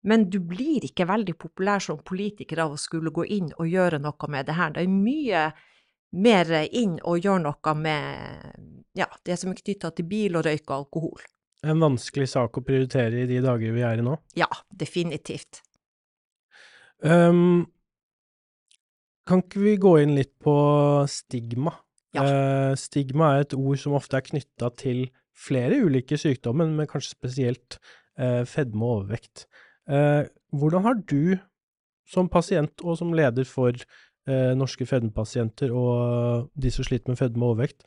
Men 0.05 0.27
du 0.31 0.41
blir 0.43 0.85
ikke 0.85 1.07
veldig 1.09 1.37
populær 1.41 1.81
som 1.81 2.03
politiker 2.05 2.61
av 2.67 2.75
å 2.75 2.81
skulle 2.81 3.15
gå 3.15 3.25
inn 3.39 3.53
og 3.55 3.71
gjøre 3.71 4.03
noe 4.03 4.29
med 4.29 4.51
det 4.51 4.59
her. 4.59 4.75
Det 4.75 4.83
er 4.83 4.91
mye 4.91 5.45
mer 6.15 6.51
inn 6.71 6.99
og 7.03 7.23
gjøre 7.25 7.43
noe 7.47 7.75
med 7.79 8.75
ja, 8.95 9.09
det 9.27 9.37
som 9.41 9.53
er 9.53 9.61
knytta 9.61 9.91
til 9.95 10.07
bil 10.09 10.39
og 10.39 10.47
røyk 10.47 10.65
og 10.69 10.77
alkohol. 10.77 11.23
En 11.65 11.81
vanskelig 11.81 12.29
sak 12.35 12.59
å 12.61 12.65
prioritere 12.65 13.25
i 13.25 13.29
de 13.29 13.41
dager 13.45 13.73
vi 13.75 13.85
er 13.87 14.01
i 14.01 14.05
nå? 14.05 14.17
Ja, 14.39 14.49
definitivt. 14.71 15.63
Um, 17.01 17.65
kan 19.29 19.43
ikke 19.43 19.63
vi 19.63 19.75
gå 19.81 19.97
inn 20.03 20.15
litt 20.17 20.35
på 20.45 20.55
stigma? 21.11 21.75
Ja. 22.15 22.25
Uh, 22.25 22.73
stigma 22.79 23.33
er 23.35 23.47
et 23.47 23.57
ord 23.57 23.81
som 23.81 23.97
ofte 23.97 24.21
er 24.21 24.27
knytta 24.29 24.71
til 24.79 25.07
flere 25.35 25.81
ulike 25.83 26.19
sykdommer, 26.21 26.69
men 26.71 26.91
kanskje 26.91 27.17
spesielt 27.17 27.79
uh, 28.21 28.45
fedme 28.47 28.85
og 28.85 29.01
overvekt. 29.01 29.49
Uh, 29.91 30.29
hvordan 30.55 30.87
har 30.87 31.01
du 31.01 31.35
som 32.09 32.29
pasient 32.31 32.85
og 32.85 33.01
som 33.01 33.15
leder 33.17 33.49
for 33.49 33.73
norske 34.27 34.87
fedmepasienter 34.89 35.73
og 35.75 36.49
de 36.55 36.71
som 36.73 36.87
sliter 36.87 37.13
med 37.13 37.19
fedme 37.21 37.45
og 37.45 37.55
overvekt, 37.55 37.85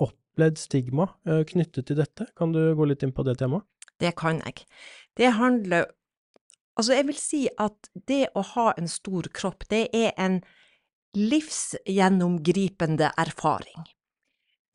opplevd 0.00 0.56
stigma 0.60 1.08
knyttet 1.24 1.88
til 1.90 1.98
dette? 2.00 2.28
Kan 2.38 2.54
du 2.56 2.62
gå 2.78 2.86
litt 2.88 3.04
inn 3.04 3.12
på 3.12 3.24
det 3.26 3.36
temaet? 3.42 3.66
Det 4.00 4.14
kan 4.16 4.40
jeg. 4.44 4.64
Det 5.16 5.30
handler 5.36 5.86
Altså, 6.76 6.92
jeg 6.92 7.06
vil 7.08 7.16
si 7.16 7.38
at 7.56 7.88
det 8.08 8.26
å 8.36 8.42
ha 8.52 8.66
en 8.76 8.88
stor 8.92 9.24
kropp, 9.32 9.64
det 9.72 9.86
er 9.96 10.10
en 10.20 10.42
livsgjennomgripende 11.16 13.08
erfaring. 13.16 13.86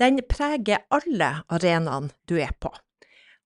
Den 0.02 0.18
preger 0.26 0.82
alle 0.90 1.44
arenaene 1.54 2.10
du 2.26 2.40
er 2.42 2.56
på. 2.58 2.72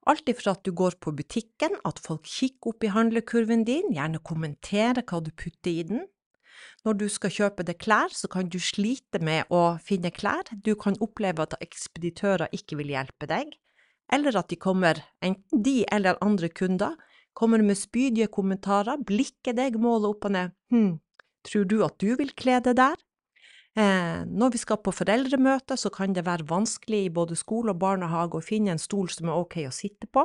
Alt 0.08 0.32
ifra 0.32 0.54
at 0.56 0.64
du 0.64 0.72
går 0.72 0.96
på 1.04 1.12
butikken, 1.18 1.76
at 1.84 2.00
folk 2.00 2.24
kikker 2.32 2.72
opp 2.72 2.88
i 2.88 2.94
handlekurven 2.96 3.66
din, 3.68 3.92
gjerne 3.92 4.24
kommenterer 4.24 5.04
hva 5.04 5.20
du 5.20 5.34
putter 5.36 5.74
i 5.74 5.84
den. 5.92 6.08
Når 6.86 6.98
du 7.00 7.06
skal 7.10 7.34
kjøpe 7.34 7.66
deg 7.68 7.80
klær, 7.82 8.14
så 8.14 8.30
kan 8.32 8.50
du 8.52 8.60
slite 8.62 9.22
med 9.24 9.50
å 9.54 9.78
finne 9.84 10.12
klær, 10.14 10.50
du 10.52 10.76
kan 10.80 10.98
oppleve 11.04 11.46
at 11.46 11.58
ekspeditører 11.64 12.54
ikke 12.56 12.80
vil 12.82 12.94
hjelpe 12.94 13.30
deg, 13.32 13.56
eller 14.14 14.38
at 14.38 14.52
de 14.52 14.60
kommer, 14.62 15.02
enten 15.26 15.64
de 15.66 15.82
eller 15.92 16.20
andre 16.22 16.50
kunder, 16.54 16.94
kommer 17.36 17.64
med 17.66 17.80
spydige 17.80 18.30
kommentarer, 18.32 19.02
blikker 19.02 19.58
deg, 19.58 19.80
målet 19.82 20.14
opp 20.14 20.30
og 20.30 20.36
ned, 20.38 20.54
hm, 20.72 20.94
tror 21.46 21.68
du 21.68 21.82
at 21.86 21.98
du 22.00 22.14
vil 22.20 22.32
kle 22.38 22.62
deg 22.64 22.78
der? 22.80 23.02
Eh, 23.76 24.24
når 24.24 24.54
vi 24.54 24.62
skal 24.62 24.80
på 24.80 24.94
foreldremøte, 24.96 25.76
så 25.76 25.92
kan 25.92 26.14
det 26.16 26.24
være 26.24 26.48
vanskelig 26.48 27.02
i 27.06 27.12
både 27.12 27.36
skole 27.36 27.74
og 27.74 27.82
barnehage 27.82 28.40
å 28.40 28.44
finne 28.44 28.72
en 28.72 28.80
stol 28.80 29.10
som 29.12 29.28
er 29.28 29.42
ok 29.42 29.66
å 29.68 29.74
sitte 29.76 30.08
på. 30.08 30.24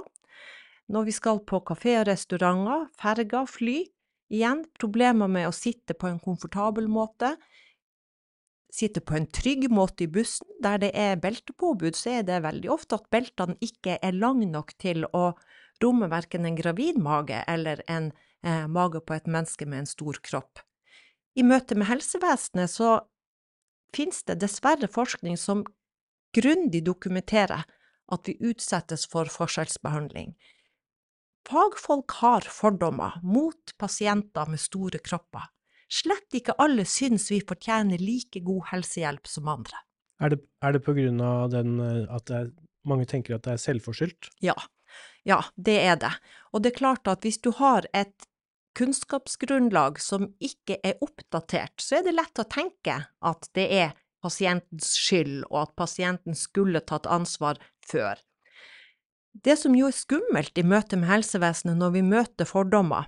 Når 0.91 1.09
vi 1.09 1.15
skal 1.15 1.43
på 1.47 1.59
kafé 1.67 1.97
og 1.99 2.07
restauranter, 2.07 2.87
ferger, 2.99 3.49
fly, 3.51 3.81
igjen 4.31 4.65
problemer 4.79 5.31
med 5.31 5.49
å 5.49 5.55
sitte 5.55 5.97
på 5.99 6.09
en 6.09 6.21
komfortabel 6.23 6.89
måte, 6.91 7.35
sitte 8.71 9.03
på 9.03 9.17
en 9.19 9.27
trygg 9.27 9.67
måte 9.73 10.07
i 10.07 10.11
bussen. 10.11 10.47
Der 10.63 10.79
det 10.79 10.93
er 10.95 11.19
beltepåbud, 11.21 11.97
så 11.99 12.21
er 12.21 12.27
det 12.27 12.43
veldig 12.47 12.71
ofte 12.71 13.01
at 13.01 13.11
beltene 13.11 13.59
ikke 13.65 13.99
er 13.99 14.17
lange 14.17 14.47
nok 14.47 14.77
til 14.79 15.07
å 15.11 15.33
romme 15.83 16.11
verken 16.13 16.47
en 16.47 16.59
gravid 16.59 17.01
mage 17.01 17.43
eller 17.49 17.83
en 17.89 18.13
eh, 18.45 18.67
mage 18.69 19.01
på 19.01 19.17
et 19.17 19.27
menneske 19.27 19.67
med 19.67 19.85
en 19.85 19.91
stor 19.91 20.21
kropp. 20.23 20.63
I 21.35 21.43
møte 21.47 21.77
med 21.79 21.89
helsevesenet 21.89 22.71
så 22.71 23.01
finnes 23.95 24.23
det 24.29 24.41
dessverre 24.43 24.91
forskning 24.91 25.39
som 25.41 25.65
grundig 26.37 26.85
dokumenterer 26.87 27.67
at 28.11 28.29
vi 28.29 28.37
utsettes 28.43 29.07
for 29.11 29.31
forskjellsbehandling. 29.31 30.35
Fagfolk 31.49 32.13
har 32.21 32.47
fordommer 32.47 33.19
mot 33.23 33.73
pasienter 33.79 34.51
med 34.51 34.61
store 34.61 35.01
kropper. 35.03 35.49
Slett 35.91 36.37
ikke 36.37 36.55
alle 36.63 36.85
syns 36.87 37.31
vi 37.33 37.41
fortjener 37.43 37.99
like 37.99 38.43
god 38.47 38.69
helsehjelp 38.71 39.27
som 39.27 39.49
andre. 39.51 39.81
Er 40.21 40.35
det, 40.35 40.43
er 40.63 40.77
det 40.77 40.83
på 40.85 40.95
grunn 40.95 41.21
av 41.25 41.51
den, 41.51 41.79
eh, 41.83 42.05
at 42.13 42.31
er, 42.31 42.53
mange 42.87 43.09
tenker 43.09 43.37
at 43.37 43.47
det 43.47 43.57
er 43.57 43.63
selvforskyldt? 43.65 44.31
Ja, 44.45 44.55
ja, 45.27 45.41
det 45.57 45.79
er 45.81 45.97
det. 46.01 46.13
Og 46.53 46.63
det 46.63 46.73
er 46.73 46.81
klart 46.81 47.09
at 47.11 47.25
hvis 47.27 47.41
du 47.43 47.51
har 47.59 47.89
et 47.97 48.29
kunnskapsgrunnlag 48.79 49.99
som 50.01 50.29
ikke 50.39 50.79
er 50.87 51.01
oppdatert, 51.03 51.81
så 51.83 51.99
er 51.99 52.07
det 52.07 52.15
lett 52.15 52.39
å 52.39 52.47
tenke 52.47 53.01
at 53.19 53.51
det 53.59 53.67
er 53.81 53.97
pasientens 54.23 54.93
skyld, 55.01 55.47
og 55.49 55.65
at 55.65 55.77
pasienten 55.81 56.37
skulle 56.37 56.83
tatt 56.85 57.09
ansvar 57.11 57.59
før. 57.87 58.21
Det 59.33 59.57
som 59.59 59.75
jo 59.79 59.89
er 59.89 59.95
skummelt 59.95 60.59
i 60.59 60.67
møte 60.67 60.99
med 60.99 61.09
helsevesenet 61.11 61.79
når 61.79 61.95
vi 61.95 62.03
møter 62.03 62.49
fordommer, 62.49 63.07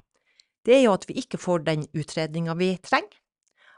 det 0.62 0.76
er 0.76 0.84
jo 0.84 0.94
at 0.94 1.06
vi 1.08 1.18
ikke 1.18 1.40
får 1.40 1.64
den 1.66 1.86
utredninga 1.98 2.54
vi 2.58 2.76
trenger, 2.84 3.18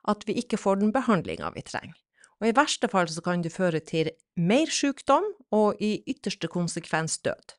at 0.04 0.26
vi 0.28 0.36
ikke 0.42 0.60
får 0.60 0.82
den 0.82 0.92
behandlinga 0.92 1.50
vi 1.54 1.64
trenger. 1.64 1.96
Og 2.42 2.50
i 2.50 2.56
verste 2.56 2.90
fall 2.92 3.08
så 3.08 3.22
kan 3.24 3.44
det 3.44 3.54
føre 3.54 3.80
til 3.80 4.10
mer 4.36 4.68
sykdom 4.68 5.24
og 5.54 5.80
i 5.80 5.96
ytterste 6.10 6.50
konsekvens 6.52 7.16
død. 7.24 7.54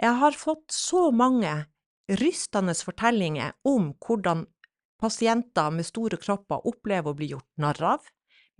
Jeg 0.00 0.16
har 0.22 0.38
fått 0.38 0.72
så 0.72 1.10
mange 1.12 1.52
rystende 2.20 2.72
fortellinger 2.74 3.52
om 3.68 3.92
hvordan 4.00 4.46
pasienter 5.00 5.68
med 5.74 5.84
store 5.88 6.16
kropper 6.20 6.64
opplever 6.68 7.12
å 7.12 7.18
bli 7.18 7.30
gjort 7.34 7.48
narr 7.60 7.82
av, 7.96 8.06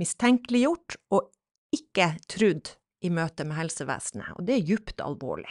mistenkeliggjort 0.01 0.99
og 1.17 1.31
ikke 1.73 2.13
trudd 2.29 2.75
i 3.01 3.11
møte 3.13 3.47
med 3.49 3.59
helsevesenet, 3.59 4.37
og 4.37 4.47
det 4.47 4.57
er 4.57 4.71
djupt 4.73 5.03
alvorlig. 5.05 5.51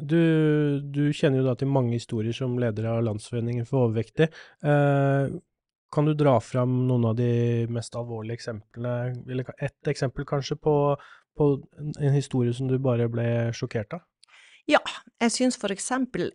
Du, 0.00 0.80
du 0.80 1.10
kjenner 1.12 1.42
jo 1.42 1.48
da 1.48 1.56
til 1.58 1.70
mange 1.72 1.96
historier 1.98 2.34
som 2.36 2.54
leder 2.62 2.86
av 2.92 3.02
Landsforeningen 3.04 3.66
for 3.68 3.88
overvektige. 3.88 4.30
Eh, 4.62 5.32
kan 5.90 6.06
du 6.06 6.12
dra 6.14 6.36
fram 6.40 6.84
noen 6.86 7.08
av 7.10 7.16
de 7.18 7.66
mest 7.74 7.96
alvorlige 7.98 8.38
eksemplene, 8.38 9.16
eller 9.26 9.50
ett 9.58 9.90
eksempel 9.90 10.24
kanskje, 10.28 10.56
på, 10.56 10.74
på 11.36 11.48
en 11.98 12.14
historie 12.14 12.54
som 12.54 12.70
du 12.70 12.78
bare 12.78 13.10
ble 13.10 13.26
sjokkert 13.56 13.98
av? 13.98 14.06
Ja, 14.70 14.80
jeg 15.18 15.34
syns 15.34 15.58
for 15.58 15.74
eksempel 15.74 16.30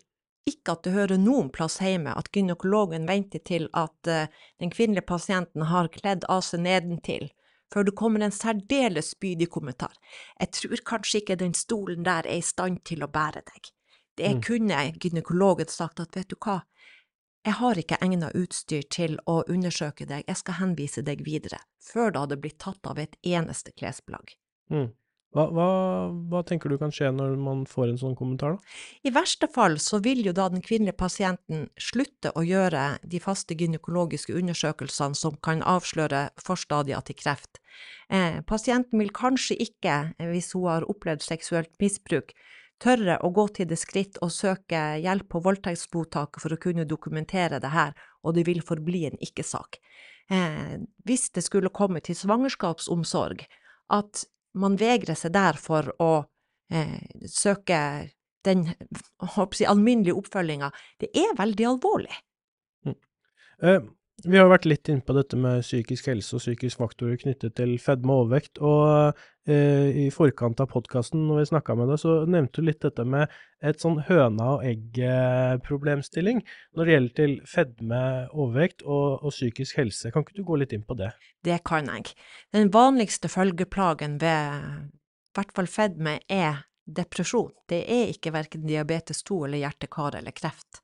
ikke 0.45 0.75
at 0.75 0.83
det 0.85 0.93
hører 0.93 1.21
noen 1.21 1.47
plass 1.53 1.79
hjemme 1.81 2.13
at 2.13 2.27
gynekologen 2.35 3.07
venter 3.09 3.41
til 3.47 3.69
at 3.73 4.09
uh, 4.11 4.27
den 4.61 4.73
kvinnelige 4.73 5.07
pasienten 5.07 5.65
har 5.71 5.89
kledd 5.93 6.27
av 6.29 6.43
seg 6.45 6.61
nedentil, 6.65 7.31
før 7.75 7.89
det 7.89 7.95
kommer 7.99 8.23
en 8.23 8.31
særdeles 8.31 9.11
spydig 9.11 9.49
kommentar. 9.51 9.91
Jeg 10.39 10.53
tror 10.55 10.83
kanskje 10.87 11.19
ikke 11.19 11.35
den 11.41 11.53
stolen 11.53 12.07
der 12.07 12.23
er 12.23 12.39
i 12.39 12.45
stand 12.45 12.85
til 12.87 13.03
å 13.03 13.11
bære 13.11 13.43
deg. 13.43 13.71
Det 14.15 14.31
mm. 14.37 14.41
kunne 14.47 14.79
gynekologen 14.95 15.67
sagt 15.67 15.99
at 15.99 16.15
vet 16.15 16.31
du 16.31 16.37
hva, 16.39 16.61
jeg 17.45 17.59
har 17.59 17.77
ikke 17.77 17.99
egnet 18.01 18.33
utstyr 18.33 18.85
til 18.89 19.19
å 19.29 19.41
undersøke 19.51 20.07
deg, 20.09 20.23
jeg 20.25 20.39
skal 20.39 20.57
henvise 20.61 21.03
deg 21.05 21.21
videre, 21.27 21.59
før 21.83 22.13
det 22.13 22.23
hadde 22.23 22.39
blitt 22.41 22.61
tatt 22.63 22.87
av 22.89 23.01
et 23.01 23.19
eneste 23.21 23.75
klesplagg. 23.75 24.37
Mm. 24.71 24.93
Hva, 25.35 25.49
hva, 25.51 25.69
hva, 26.31 26.41
tenker 26.47 26.71
du 26.71 26.77
kan 26.79 26.93
skje 26.95 27.09
når 27.11 27.33
man 27.35 27.65
får 27.67 27.89
en 27.91 27.97
sånn 27.99 28.15
kommentar, 28.15 28.55
da? 28.55 28.75
I 29.03 29.11
verste 29.11 29.49
fall 29.51 29.75
så 29.83 29.99
vil 30.03 30.21
jo 30.23 30.31
da 30.35 30.47
den 30.51 30.63
kvinnelige 30.63 30.95
pasienten 30.95 31.65
slutte 31.75 32.31
å 32.39 32.43
gjøre 32.45 32.85
de 33.03 33.19
faste 33.19 33.57
gynekologiske 33.59 34.31
undersøkelsene 34.31 35.19
som 35.19 35.35
kan 35.43 35.59
avsløre 35.67 36.29
forstadier 36.39 37.03
til 37.03 37.19
kreft. 37.19 37.59
Eh, 38.07 38.39
pasienten 38.47 39.01
vil 39.01 39.11
kanskje 39.11 39.57
ikke, 39.65 39.97
eh, 40.15 40.29
hvis 40.31 40.53
hun 40.55 40.69
har 40.69 40.87
opplevd 40.87 41.25
seksuelt 41.25 41.73
misbruk, 41.83 42.31
tørre 42.79 43.17
å 43.19 43.31
gå 43.35 43.45
til 43.55 43.67
det 43.67 43.79
skritt 43.79 44.15
å 44.23 44.29
søke 44.31 44.81
hjelp 45.03 45.27
på 45.31 45.41
voldtektsmottaket 45.43 46.43
for 46.43 46.55
å 46.55 46.59
kunne 46.59 46.87
dokumentere 46.87 47.59
det 47.59 47.73
her, 47.75 47.91
og 48.23 48.35
det 48.35 48.45
vil 48.47 48.63
forbli 48.63 49.05
en 49.09 49.19
ikke-sak. 49.19 49.79
Eh, 50.31 50.79
hvis 51.03 51.27
det 51.35 51.43
skulle 51.43 51.75
komme 51.75 51.99
til 51.99 52.15
svangerskapsomsorg, 52.15 53.43
at 53.91 54.25
man 54.59 54.77
vegrer 54.79 55.17
seg 55.19 55.33
der 55.35 55.59
for 55.59 55.91
å 56.01 56.11
eh, 56.71 56.99
søke 57.29 57.79
den 58.45 58.67
si, 58.69 59.65
alminnelige 59.65 60.17
oppfølginga, 60.19 60.69
det 61.01 61.11
er 61.17 61.35
veldig 61.37 61.67
alvorlig. 61.73 62.17
Mm. 62.85 62.97
Eh, 63.61 63.87
vi 64.23 64.37
har 64.39 64.47
vært 64.47 64.65
litt 64.65 64.87
inne 64.89 65.03
på 65.03 65.13
dette 65.17 65.37
med 65.37 65.63
psykisk 65.65 66.07
helse 66.07 66.37
og 66.37 66.41
psykisk 66.41 66.79
faktorer 66.79 67.17
knyttet 67.19 67.57
til 67.59 67.75
fedme 67.83 68.13
og 68.13 68.25
overvekt. 68.25 68.61
og 68.63 69.17
eh, 69.51 70.05
I 70.05 70.09
forkant 70.13 70.61
av 70.63 70.69
podkasten, 70.71 71.25
når 71.27 71.41
vi 71.41 71.49
snakka 71.51 71.75
med 71.75 71.91
deg, 71.91 71.99
så 71.99 72.15
nevnte 72.23 72.61
du 72.61 72.69
litt 72.69 72.79
dette 72.85 73.03
med 73.03 73.33
et 73.59 73.83
sånn 73.83 73.99
høna 74.07 74.53
og 74.55 74.63
egg-problemstilling 74.69 76.39
når 76.45 76.87
det 76.87 76.95
gjelder 76.95 77.15
til 77.19 77.35
fedme, 77.49 78.01
overvekt 78.31 78.85
og, 78.87 79.19
og, 79.19 79.35
psykisk 79.35 79.83
helse. 79.83 80.13
Kan 80.15 80.23
ikke 80.23 80.39
du 80.39 80.47
gå 80.47 80.61
litt 80.63 80.77
inn 80.77 80.87
på 80.87 80.97
det? 81.01 81.11
Det 81.43 81.59
kan 81.67 81.91
jeg. 81.91 82.15
Den 82.55 82.71
vanligste 82.73 83.29
følgeplagen 83.31 84.17
ved 84.23 84.63
i 85.35 85.35
hvert 85.35 85.51
fall 85.51 85.67
fedme 85.67 86.17
er 86.31 86.63
depresjon. 86.85 87.51
Det 87.67 87.83
er 87.91 88.15
ikke 88.15 88.31
verken 88.31 88.63
diabetes 88.63 89.25
2 89.27 89.43
eller 89.49 89.65
hjerte-kar 89.65 90.15
eller 90.21 90.31
kreft. 90.31 90.79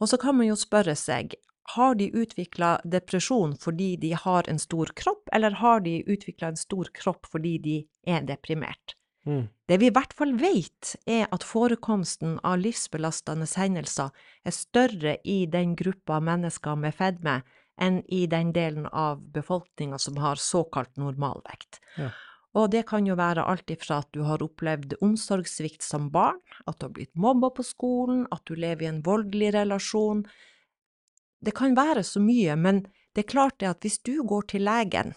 Og 0.00 0.08
så 0.08 0.16
kan 0.20 0.36
man 0.38 0.48
jo 0.48 0.56
spørre 0.56 0.94
seg, 0.96 1.34
har 1.62 1.94
de 1.94 2.10
utvikla 2.10 2.80
depresjon 2.84 3.56
fordi 3.60 3.94
de 3.96 4.12
har 4.12 4.48
en 4.48 4.58
stor 4.58 4.92
kropp, 4.96 5.28
eller 5.32 5.58
har 5.60 5.80
de 5.80 6.00
utvikla 6.06 6.52
en 6.52 6.60
stor 6.60 6.90
kropp 6.94 7.28
fordi 7.30 7.58
de 7.58 7.76
er 8.06 8.24
deprimert? 8.26 8.96
Mm. 9.26 9.48
Det 9.68 9.76
vi 9.78 9.90
i 9.90 9.94
hvert 9.94 10.14
fall 10.16 10.32
vet, 10.40 10.94
er 11.06 11.28
at 11.30 11.44
forekomsten 11.44 12.38
av 12.46 12.58
livsbelastende 12.62 13.46
hendelser 13.56 14.10
er 14.44 14.56
større 14.56 15.18
i 15.24 15.44
den 15.46 15.76
gruppa 15.76 16.20
mennesker 16.24 16.78
med 16.80 16.96
fedme 16.96 17.40
enn 17.80 18.00
i 18.08 18.24
den 18.28 18.52
delen 18.56 18.86
av 18.86 19.20
befolkninga 19.32 19.98
som 20.00 20.18
har 20.20 20.40
såkalt 20.40 20.96
normalvekt. 21.00 21.80
Ja. 21.96 22.10
Og 22.58 22.72
det 22.72 22.82
kan 22.90 23.06
jo 23.06 23.14
være 23.18 23.44
alt 23.46 23.70
ifra 23.70 24.00
at 24.02 24.10
du 24.16 24.24
har 24.26 24.42
opplevd 24.42 24.96
omsorgssvikt 25.04 25.84
som 25.86 26.08
barn, 26.10 26.40
at 26.66 26.80
du 26.80 26.88
har 26.88 26.94
blitt 26.96 27.14
mobba 27.14 27.52
på 27.54 27.64
skolen, 27.66 28.24
at 28.34 28.42
du 28.50 28.56
lever 28.58 28.88
i 28.88 28.90
en 28.90 29.04
voldelig 29.06 29.52
relasjon. 29.54 30.24
Det 31.40 31.54
kan 31.56 31.76
være 31.76 32.04
så 32.04 32.20
mye, 32.20 32.56
men 32.56 32.84
det 33.14 33.24
er 33.24 33.32
klart 33.32 33.58
det 33.60 33.70
at 33.70 33.84
hvis 33.84 33.98
du 34.04 34.22
går 34.22 34.48
til 34.52 34.66
legen 34.68 35.14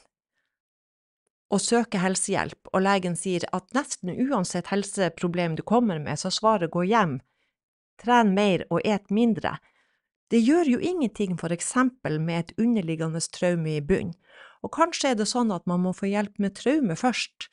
og 1.54 1.62
søker 1.62 2.02
helsehjelp, 2.02 2.72
og 2.74 2.82
legen 2.82 3.14
sier 3.20 3.44
at 3.54 3.76
nesten 3.78 4.10
uansett 4.10 4.72
helseproblem 4.72 5.54
du 5.60 5.62
kommer 5.62 6.00
med, 6.02 6.18
så 6.18 6.32
svaret 6.34 6.72
går 6.74 6.88
hjem, 6.90 7.12
tren 8.02 8.32
mer 8.34 8.64
og 8.74 8.82
et 8.82 9.12
mindre, 9.14 9.60
det 10.34 10.42
gjør 10.42 10.72
jo 10.72 10.80
ingenting 10.82 11.36
for 11.38 11.54
eksempel 11.54 12.18
med 12.18 12.40
et 12.40 12.54
underliggende 12.58 13.22
traume 13.36 13.76
i 13.76 13.84
bunn, 13.86 14.16
og 14.66 14.74
kanskje 14.74 15.12
er 15.12 15.20
det 15.20 15.30
sånn 15.30 15.54
at 15.54 15.68
man 15.70 15.84
må 15.84 15.94
få 15.94 16.10
hjelp 16.10 16.42
med 16.42 16.56
traume 16.58 16.98
først, 16.98 17.52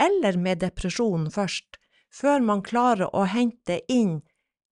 eller 0.00 0.38
med 0.40 0.62
depresjon 0.62 1.28
først, 1.34 1.76
før 2.08 2.40
man 2.40 2.64
klarer 2.64 3.12
å 3.12 3.26
hente 3.28 3.82
inn 3.92 4.22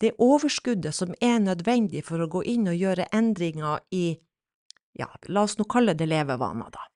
det 0.00 0.14
overskuddet 0.18 0.96
som 0.96 1.12
er 1.20 1.38
nødvendig 1.44 2.04
for 2.06 2.22
å 2.22 2.30
gå 2.30 2.44
inn 2.48 2.70
og 2.70 2.78
gjøre 2.78 3.08
endringer 3.16 3.82
i, 3.92 4.14
ja, 4.96 5.10
la 5.28 5.44
oss 5.44 5.58
nå 5.58 5.66
kalle 5.70 5.94
det 5.94 6.08
levevaner, 6.08 6.70
da. 6.72 6.86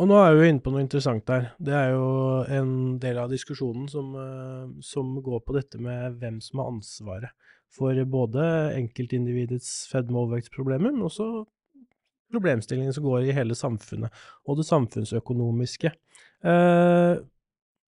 Og 0.00 0.08
nå 0.08 0.16
er 0.16 0.32
vi 0.38 0.46
inne 0.48 0.62
på 0.64 0.72
noe 0.72 0.80
interessant 0.80 1.26
der. 1.28 1.50
Det 1.60 1.74
er 1.76 1.90
jo 1.92 2.04
en 2.48 2.70
del 3.02 3.18
av 3.20 3.28
diskusjonen 3.28 3.84
som, 3.92 4.14
eh, 4.16 4.70
som 4.80 5.12
går 5.20 5.42
på 5.44 5.56
dette 5.58 5.76
med 5.76 6.16
hvem 6.22 6.38
som 6.40 6.62
har 6.62 6.70
ansvaret 6.72 7.48
for 7.68 7.94
både 8.08 8.46
enkeltindividets 8.78 9.90
fedme- 9.92 10.16
og 10.16 10.30
overvektsproblemer, 10.30 10.90
men 10.90 11.04
også 11.04 11.44
problemstillingen 12.32 12.94
som 12.94 13.04
går 13.04 13.28
i 13.28 13.34
hele 13.36 13.54
samfunnet, 13.58 14.10
og 14.48 14.56
det 14.56 14.66
samfunnsøkonomiske. 14.70 15.92
Eh, 16.44 17.20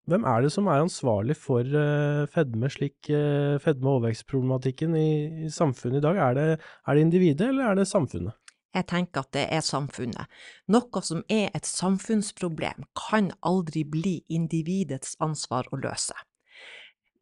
hvem 0.09 0.25
er 0.25 0.41
det 0.41 0.51
som 0.53 0.67
er 0.67 0.81
ansvarlig 0.81 1.35
for 1.37 1.61
eh, 1.61 2.23
fedme, 2.33 2.69
slik 2.73 3.09
eh, 3.13 3.57
fedme- 3.61 3.87
og 3.87 3.99
overvekstproblematikken 3.99 4.95
i, 4.97 5.11
i 5.45 5.49
samfunnet 5.53 6.01
i 6.01 6.05
dag? 6.07 6.17
Er 6.17 6.37
det, 6.37 6.47
er 6.87 6.97
det 6.97 7.05
individet, 7.05 7.51
eller 7.51 7.69
er 7.69 7.77
det 7.77 7.87
samfunnet? 7.89 8.33
Jeg 8.71 8.87
tenker 8.87 9.25
at 9.25 9.33
det 9.35 9.45
er 9.51 9.63
samfunnet. 9.65 10.41
Noe 10.71 11.03
som 11.03 11.21
er 11.29 11.51
et 11.53 11.67
samfunnsproblem, 11.67 12.87
kan 12.97 13.31
aldri 13.43 13.83
bli 13.83 14.15
individets 14.31 15.17
ansvar 15.19 15.67
å 15.71 15.79
løse. 15.83 16.15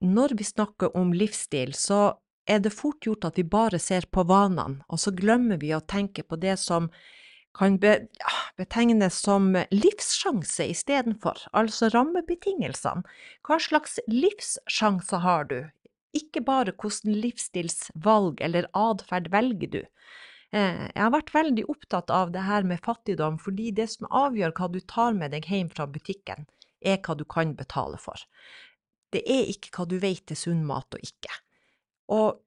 Når 0.05 0.38
vi 0.39 0.45
snakker 0.48 0.95
om 0.95 1.12
livsstil, 1.12 1.74
så 1.75 2.13
er 2.50 2.62
det 2.63 2.74
fort 2.74 3.03
gjort 3.05 3.27
at 3.27 3.38
vi 3.38 3.43
bare 3.43 3.79
ser 3.81 4.07
på 4.12 4.24
vanene, 4.29 4.86
og 4.88 5.01
så 5.01 5.12
glemmer 5.12 5.59
vi 5.62 5.74
å 5.75 5.83
tenke 5.83 6.24
på 6.24 6.39
det 6.39 6.55
som 6.62 6.88
kan 7.58 7.77
be, 7.82 7.96
ja, 8.20 8.34
betegnes 8.60 9.18
som 9.24 9.51
livssjanse 9.72 10.70
istedenfor, 10.72 11.41
altså 11.58 11.89
rammebetingelsene. 11.94 13.03
Hva 13.48 13.60
slags 13.62 14.00
livssjanser 14.08 15.24
har 15.25 15.50
du? 15.50 15.60
Ikke 16.15 16.41
bare 16.41 16.74
hvordan 16.74 17.18
livsstilsvalg 17.22 18.41
eller 18.41 18.70
atferd 18.77 19.29
velger 19.34 19.74
du. 19.75 19.82
Eh, 20.51 20.89
Jeg 20.96 21.01
har 21.03 21.12
vært 21.13 21.34
veldig 21.34 21.65
opptatt 21.70 22.10
av 22.10 22.32
det 22.34 22.46
her 22.48 22.63
med 22.63 22.82
fattigdom, 22.86 23.38
fordi 23.41 23.72
det 23.72 23.89
som 23.94 24.10
avgjør 24.10 24.56
hva 24.58 24.72
du 24.74 24.79
tar 24.82 25.13
med 25.13 25.32
deg 25.32 25.46
hjem 25.46 25.70
fra 25.70 25.86
butikken, 25.86 26.48
er 26.82 26.98
hva 26.98 27.15
du 27.18 27.25
kan 27.25 27.53
betale 27.56 28.00
for. 28.01 28.18
Det 29.13 29.22
er 29.25 29.50
ikke 29.51 29.74
hva 29.75 29.88
du 29.89 29.98
vet 30.00 30.32
er 30.32 30.38
sunn 30.38 30.65
mat 30.65 30.94
og 30.94 31.06
ikke. 31.06 31.34
Og 32.10 32.39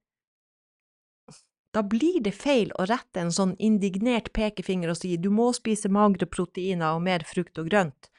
da 1.73 1.81
blir 1.83 2.21
det 2.21 2.35
feil 2.37 2.71
å 2.77 2.85
rette 2.85 3.21
en 3.21 3.33
sånn 3.33 3.55
indignert 3.57 4.31
pekefinger 4.37 4.93
og 4.93 4.99
si 4.99 5.15
du 5.17 5.29
må 5.33 5.49
spise 5.57 5.89
magre 5.89 6.27
proteiner 6.29 6.93
og 6.93 7.05
mer 7.07 7.25
frukt 7.25 7.57
og 7.57 7.69
grønt, 7.71 8.09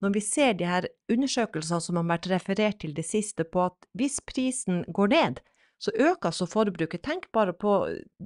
når 0.00 0.14
vi 0.14 0.22
ser 0.24 0.54
de 0.56 0.68
her 0.68 0.86
undersøkelsene 1.12 1.82
som 1.84 1.98
har 2.00 2.08
vært 2.08 2.30
referert 2.30 2.80
til 2.80 2.94
det 2.96 3.04
siste, 3.04 3.44
på 3.44 3.66
at 3.66 3.88
hvis 3.98 4.20
prisen 4.24 4.84
går 4.88 5.12
ned, 5.12 5.42
så 5.80 5.92
øker 5.96 6.28
altså 6.28 6.46
forbruket. 6.48 7.02
Tenk 7.04 7.30
bare 7.32 7.52
på 7.56 7.74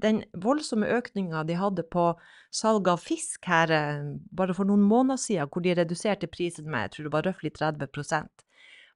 den 0.03 0.25
voldsomme 0.42 0.88
økninga 0.90 1.44
de 1.47 1.59
hadde 1.59 1.85
på 1.87 2.09
salg 2.55 2.88
av 2.90 3.03
fisk 3.03 3.47
her 3.47 3.70
eh, 3.70 4.09
bare 4.35 4.55
for 4.55 4.66
noen 4.66 4.83
måneder 4.83 5.20
siden, 5.23 5.51
hvor 5.51 5.62
de 5.62 5.75
reduserte 5.79 6.31
prisen 6.31 6.66
med 6.70 6.88
jeg 6.88 6.94
tror 6.94 7.07
det 7.09 7.14
var 7.14 7.29
røftlig 7.31 7.55
30% 7.55 8.44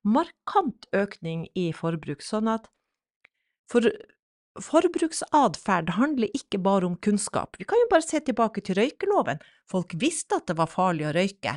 Markant 0.09 0.87
økning 0.95 1.49
i 1.59 1.69
forbruk. 1.75 2.23
Sånn 2.23 2.51
at 2.51 2.69
for 3.71 3.85
forbruksatferd 4.65 5.95
handler 5.97 6.31
ikke 6.37 6.61
bare 6.63 6.89
om 6.89 6.97
kunnskap. 7.05 7.57
Vi 7.59 7.67
kan 7.69 7.81
jo 7.83 7.89
bare 7.91 8.07
se 8.07 8.21
tilbake 8.25 8.63
til 8.65 8.79
røykeloven. 8.79 9.43
Folk 9.71 9.95
visste 10.01 10.39
at 10.41 10.49
det 10.51 10.59
var 10.59 10.71
farlig 10.73 11.09
å 11.09 11.15
røyke, 11.17 11.57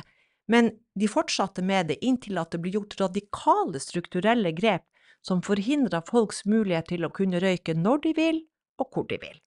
men 0.52 0.72
de 0.98 1.08
fortsatte 1.08 1.62
med 1.64 1.92
det 1.92 2.00
inntil 2.04 2.40
at 2.42 2.52
det 2.52 2.60
ble 2.62 2.74
gjort 2.74 2.98
radikale 3.00 3.80
strukturelle 3.82 4.52
grep 4.56 4.84
som 5.22 5.42
forhindra 5.44 6.02
folks 6.08 6.42
mulighet 6.50 6.90
til 6.90 7.06
å 7.06 7.12
kunne 7.14 7.40
røyke 7.42 7.76
når 7.78 8.02
de 8.06 8.12
vil, 8.18 8.42
og 8.82 8.90
hvor 8.90 9.06
de 9.10 9.20
vil. 9.22 9.38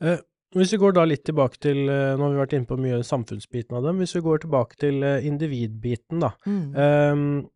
Eh, 0.00 0.20
hvis 0.56 0.72
vi 0.72 0.80
går 0.80 0.94
da 0.96 1.04
litt 1.04 1.26
tilbake 1.28 1.60
til, 1.60 1.82
eh, 1.92 2.16
nå 2.16 2.24
har 2.24 2.32
vi 2.32 2.40
vært 2.40 2.56
inne 2.56 2.68
på 2.70 2.80
mye 2.80 3.02
samfunnsbiten 3.04 3.76
av 3.76 3.84
dem, 3.84 4.00
hvis 4.00 4.16
vi 4.16 4.24
går 4.24 4.44
tilbake 4.44 4.80
til 4.80 5.02
eh, 5.04 5.26
individbiten 5.28 6.24
da. 6.24 6.32
Um, 6.48 7.48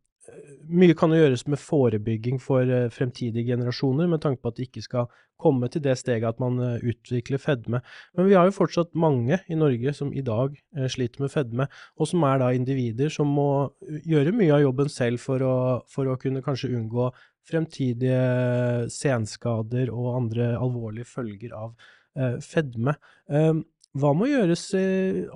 mye 0.70 0.94
kan 0.98 1.12
jo 1.12 1.18
gjøres 1.18 1.42
med 1.50 1.60
forebygging 1.60 2.38
for 2.42 2.68
eh, 2.68 2.88
fremtidige 2.94 3.52
generasjoner, 3.52 4.08
med 4.10 4.22
tanke 4.22 4.42
på 4.42 4.52
at 4.52 4.58
det 4.58 4.68
ikke 4.68 4.84
skal 4.84 5.08
komme 5.42 5.66
til 5.72 5.82
det 5.82 5.96
steget 5.98 6.28
at 6.28 6.38
man 6.42 6.60
eh, 6.62 6.84
utvikler 6.92 7.42
fedme. 7.42 7.82
Men 8.16 8.28
vi 8.28 8.36
har 8.38 8.46
jo 8.46 8.54
fortsatt 8.56 8.94
mange 8.94 9.40
i 9.50 9.58
Norge 9.58 9.94
som 9.96 10.12
i 10.14 10.22
dag 10.26 10.54
eh, 10.76 10.86
sliter 10.92 11.24
med 11.24 11.32
fedme, 11.34 11.66
og 11.98 12.10
som 12.10 12.22
er 12.28 12.38
da 12.42 12.52
individer 12.54 13.12
som 13.12 13.34
må 13.34 13.48
gjøre 14.06 14.34
mye 14.36 14.54
av 14.58 14.64
jobben 14.66 14.92
selv 14.92 15.22
for 15.22 15.42
å, 15.46 15.56
for 15.90 16.08
å 16.08 16.18
kunne 16.22 16.44
kanskje 16.44 16.70
unngå 16.76 17.10
fremtidige 17.50 18.86
senskader 18.94 19.90
og 19.90 20.14
andre 20.20 20.52
alvorlige 20.54 21.08
følger 21.10 21.56
av 21.58 21.72
fedme. 22.44 22.92
Hva 23.92 24.14
må 24.16 24.28
gjøres 24.30 24.70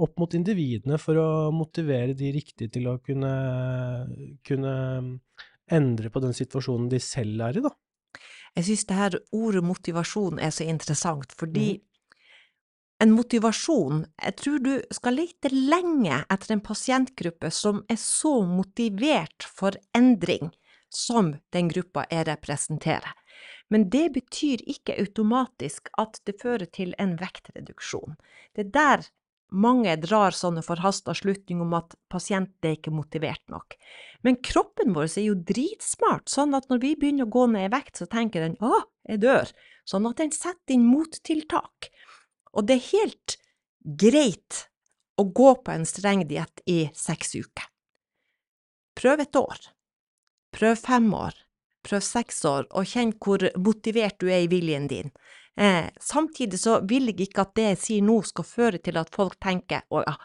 opp 0.01 0.14
mot 0.21 0.33
individene 0.37 0.97
for 1.01 1.19
å 1.21 1.29
motivere 1.53 2.14
de 2.16 2.31
riktige 2.33 2.73
til 2.73 2.88
å 2.88 2.97
kunne, 3.05 3.33
kunne 4.49 4.77
endre 5.69 6.12
på 6.12 6.23
den 6.25 6.33
situasjonen 6.37 6.88
de 6.88 7.01
selv 7.03 7.45
er 7.45 7.61
i, 7.61 7.64
da? 7.66 7.75
Jeg 8.57 8.69
synes 8.71 8.87
det 8.88 8.97
her 8.97 9.19
ordet 9.37 9.64
motivasjon 9.66 10.40
er 10.40 10.55
så 10.57 10.64
interessant, 10.64 11.35
fordi 11.37 11.66
mm. 11.77 11.83
en 13.05 13.12
motivasjon 13.12 14.07
Jeg 14.23 14.37
tror 14.40 14.62
du 14.64 14.73
skal 14.97 15.19
lete 15.21 15.53
lenge 15.53 16.23
etter 16.25 16.57
en 16.57 16.64
pasientgruppe 16.64 17.53
som 17.53 17.83
er 17.92 18.01
så 18.01 18.38
motivert 18.49 19.45
for 19.45 19.77
endring 19.97 20.49
som 20.88 21.35
den 21.53 21.69
gruppa 21.69 22.07
jeg 22.09 22.25
representerer. 22.31 23.12
Men 23.72 23.88
det 23.90 24.09
betyr 24.14 24.62
ikke 24.70 24.96
automatisk 25.00 25.90
at 25.98 26.20
det 26.29 26.38
fører 26.42 26.68
til 26.70 26.94
en 27.02 27.16
vektreduksjon. 27.18 28.14
Det 28.55 28.68
er 28.68 28.74
der 28.76 29.09
mange 29.55 29.94
drar 30.02 30.35
sånne 30.35 30.62
forhasta 30.66 31.14
slutninger 31.14 31.62
om 31.62 31.74
at 31.79 31.94
pasienten 32.11 32.66
er 32.66 32.76
ikke 32.76 32.94
motivert 32.94 33.42
nok. 33.52 33.76
Men 34.26 34.38
kroppen 34.42 34.94
vår 34.94 35.11
er 35.12 35.29
jo 35.29 35.37
dritsmart, 35.48 36.29
sånn 36.31 36.55
at 36.59 36.66
når 36.70 36.83
vi 36.83 36.94
begynner 36.98 37.29
å 37.29 37.35
gå 37.37 37.46
ned 37.52 37.68
i 37.68 37.72
vekt, 37.76 38.00
så 38.00 38.09
tenker 38.11 38.42
den 38.42 38.59
å, 38.59 38.83
jeg 39.07 39.22
dør, 39.22 39.52
sånn 39.87 40.09
at 40.11 40.22
den 40.22 40.35
setter 40.35 40.74
inn 40.74 40.87
mottiltak. 40.90 41.90
Og 42.57 42.66
det 42.66 42.79
er 42.79 42.90
helt 42.90 43.38
greit 43.87 44.66
å 45.16 45.24
gå 45.24 45.55
på 45.62 45.72
en 45.72 45.87
streng 45.88 46.26
diett 46.29 46.62
i 46.66 46.87
seks 46.96 47.37
uker. 47.38 47.70
Prøv 48.96 49.22
et 49.22 49.38
år. 49.38 49.59
Prøv 50.57 50.79
fem 50.81 51.11
år 51.14 51.37
prøv 51.87 52.03
seks 52.05 52.44
år, 52.49 52.68
og 52.70 52.88
kjenn 52.90 53.14
hvor 53.22 53.46
motivert 53.57 54.18
du 54.20 54.29
er 54.29 54.44
i 54.44 54.51
viljen 54.51 54.88
din. 54.90 55.12
Eh, 55.57 55.88
samtidig 56.01 56.61
så 56.61 56.81
vil 56.85 57.09
jeg 57.11 57.29
ikke 57.29 57.46
at 57.46 57.55
det 57.57 57.68
jeg 57.70 57.83
sier 57.83 58.05
nå 58.05 58.18
skal 58.29 58.44
føre 58.44 58.81
til 58.83 58.99
at 59.01 59.12
folk 59.14 59.38
tenker 59.40 59.87
å 59.88 60.03
ja, 60.05 60.16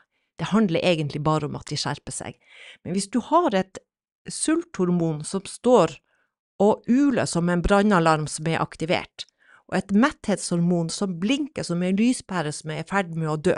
det 0.42 0.50
handler 0.52 0.84
egentlig 0.84 1.22
bare 1.24 1.48
om 1.48 1.56
at 1.60 1.70
de 1.70 1.78
skjerper 1.80 2.16
seg. 2.16 2.38
Men 2.84 2.98
hvis 2.98 3.12
du 3.14 3.20
har 3.24 3.54
et 3.56 3.80
sulthormon 4.30 5.22
som 5.26 5.46
står 5.48 5.96
og 6.62 6.88
uler 6.90 7.30
som 7.30 7.50
en 7.50 7.62
brannalarm 7.62 8.28
som 8.30 8.50
er 8.50 8.62
aktivert, 8.62 9.28
og 9.70 9.78
et 9.78 9.94
metthetshormon 9.96 10.90
som 10.92 11.20
blinker 11.22 11.64
som 11.64 11.84
en 11.86 11.96
lyspære 11.96 12.52
som 12.54 12.74
er 12.74 12.84
i 12.84 12.90
ferd 12.90 13.14
med 13.16 13.30
å 13.32 13.38
dø, 13.40 13.56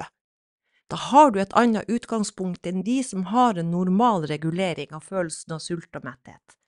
da 0.92 1.00
har 1.10 1.32
du 1.32 1.40
et 1.42 1.56
annet 1.58 1.90
utgangspunkt 1.90 2.68
enn 2.70 2.84
de 2.86 3.00
som 3.04 3.26
har 3.32 3.58
en 3.58 3.72
normal 3.74 4.28
regulering 4.30 4.92
av 4.94 5.08
følelsen 5.08 5.56
av 5.56 5.64
sult 5.64 5.98
og 5.98 6.06
metthet. 6.06 6.60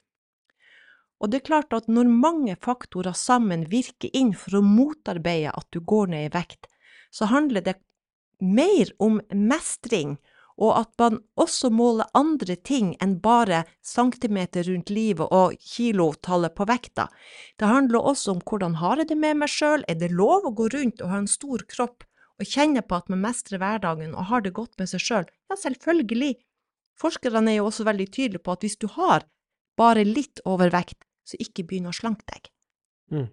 Og 1.24 1.32
det 1.32 1.42
er 1.42 1.48
klart 1.48 1.74
at 1.74 1.88
når 1.88 2.12
mange 2.12 2.56
faktorer 2.62 3.16
sammen 3.16 3.66
virker 3.72 4.12
inn 4.14 4.34
for 4.36 4.60
å 4.60 4.66
motarbeide 4.66 5.54
at 5.56 5.68
du 5.72 5.80
går 5.80 6.12
ned 6.12 6.28
i 6.28 6.34
vekt, 6.36 6.68
så 7.12 7.30
handler 7.32 7.64
det 7.64 7.78
mer 8.44 8.92
om 9.00 9.22
mestring, 9.32 10.18
og 10.56 10.72
at 10.80 10.92
man 11.00 11.20
også 11.40 11.70
måler 11.72 12.12
andre 12.16 12.56
ting 12.56 12.94
enn 13.04 13.18
bare 13.24 13.64
centimeter 13.84 14.68
rundt 14.68 14.92
livet 14.92 15.32
og 15.32 15.56
kilotallet 15.60 16.56
på 16.56 16.68
vekta. 16.68 17.08
Det 17.60 17.68
handler 17.68 18.08
også 18.12 18.36
om 18.36 18.44
hvordan 18.44 18.78
har 18.80 19.02
jeg 19.02 19.12
det 19.12 19.20
med 19.20 19.42
meg 19.42 19.52
sjøl, 19.52 19.84
er 19.88 20.00
det 20.00 20.14
lov 20.16 20.48
å 20.48 20.54
gå 20.56 20.70
rundt 20.76 21.04
og 21.04 21.12
ha 21.12 21.22
en 21.24 21.32
stor 21.32 21.64
kropp 21.72 22.08
og 22.40 22.48
kjenne 22.48 22.84
på 22.84 23.00
at 23.00 23.12
man 23.12 23.24
mestrer 23.24 23.60
hverdagen 23.60 24.16
og 24.16 24.28
har 24.32 24.44
det 24.44 24.56
godt 24.56 24.76
med 24.80 24.92
seg 24.92 25.04
sjøl? 25.04 25.30
Ja, 25.52 25.60
selvfølgelig. 25.60 26.36
Forskerne 27.00 27.52
er 27.52 27.60
jo 27.60 27.70
også 27.70 27.88
veldig 27.88 28.08
tydelige 28.12 28.44
på 28.44 28.56
at 28.56 28.64
hvis 28.64 28.80
du 28.80 28.88
har 28.96 29.28
bare 29.80 30.06
litt 30.08 30.40
overvekt, 30.48 31.04
så 31.26 31.40
ikke 31.42 31.66
begynn 31.68 31.90
å 31.90 31.96
slanke 31.96 32.26
deg. 32.32 32.52
Mm. 33.14 33.28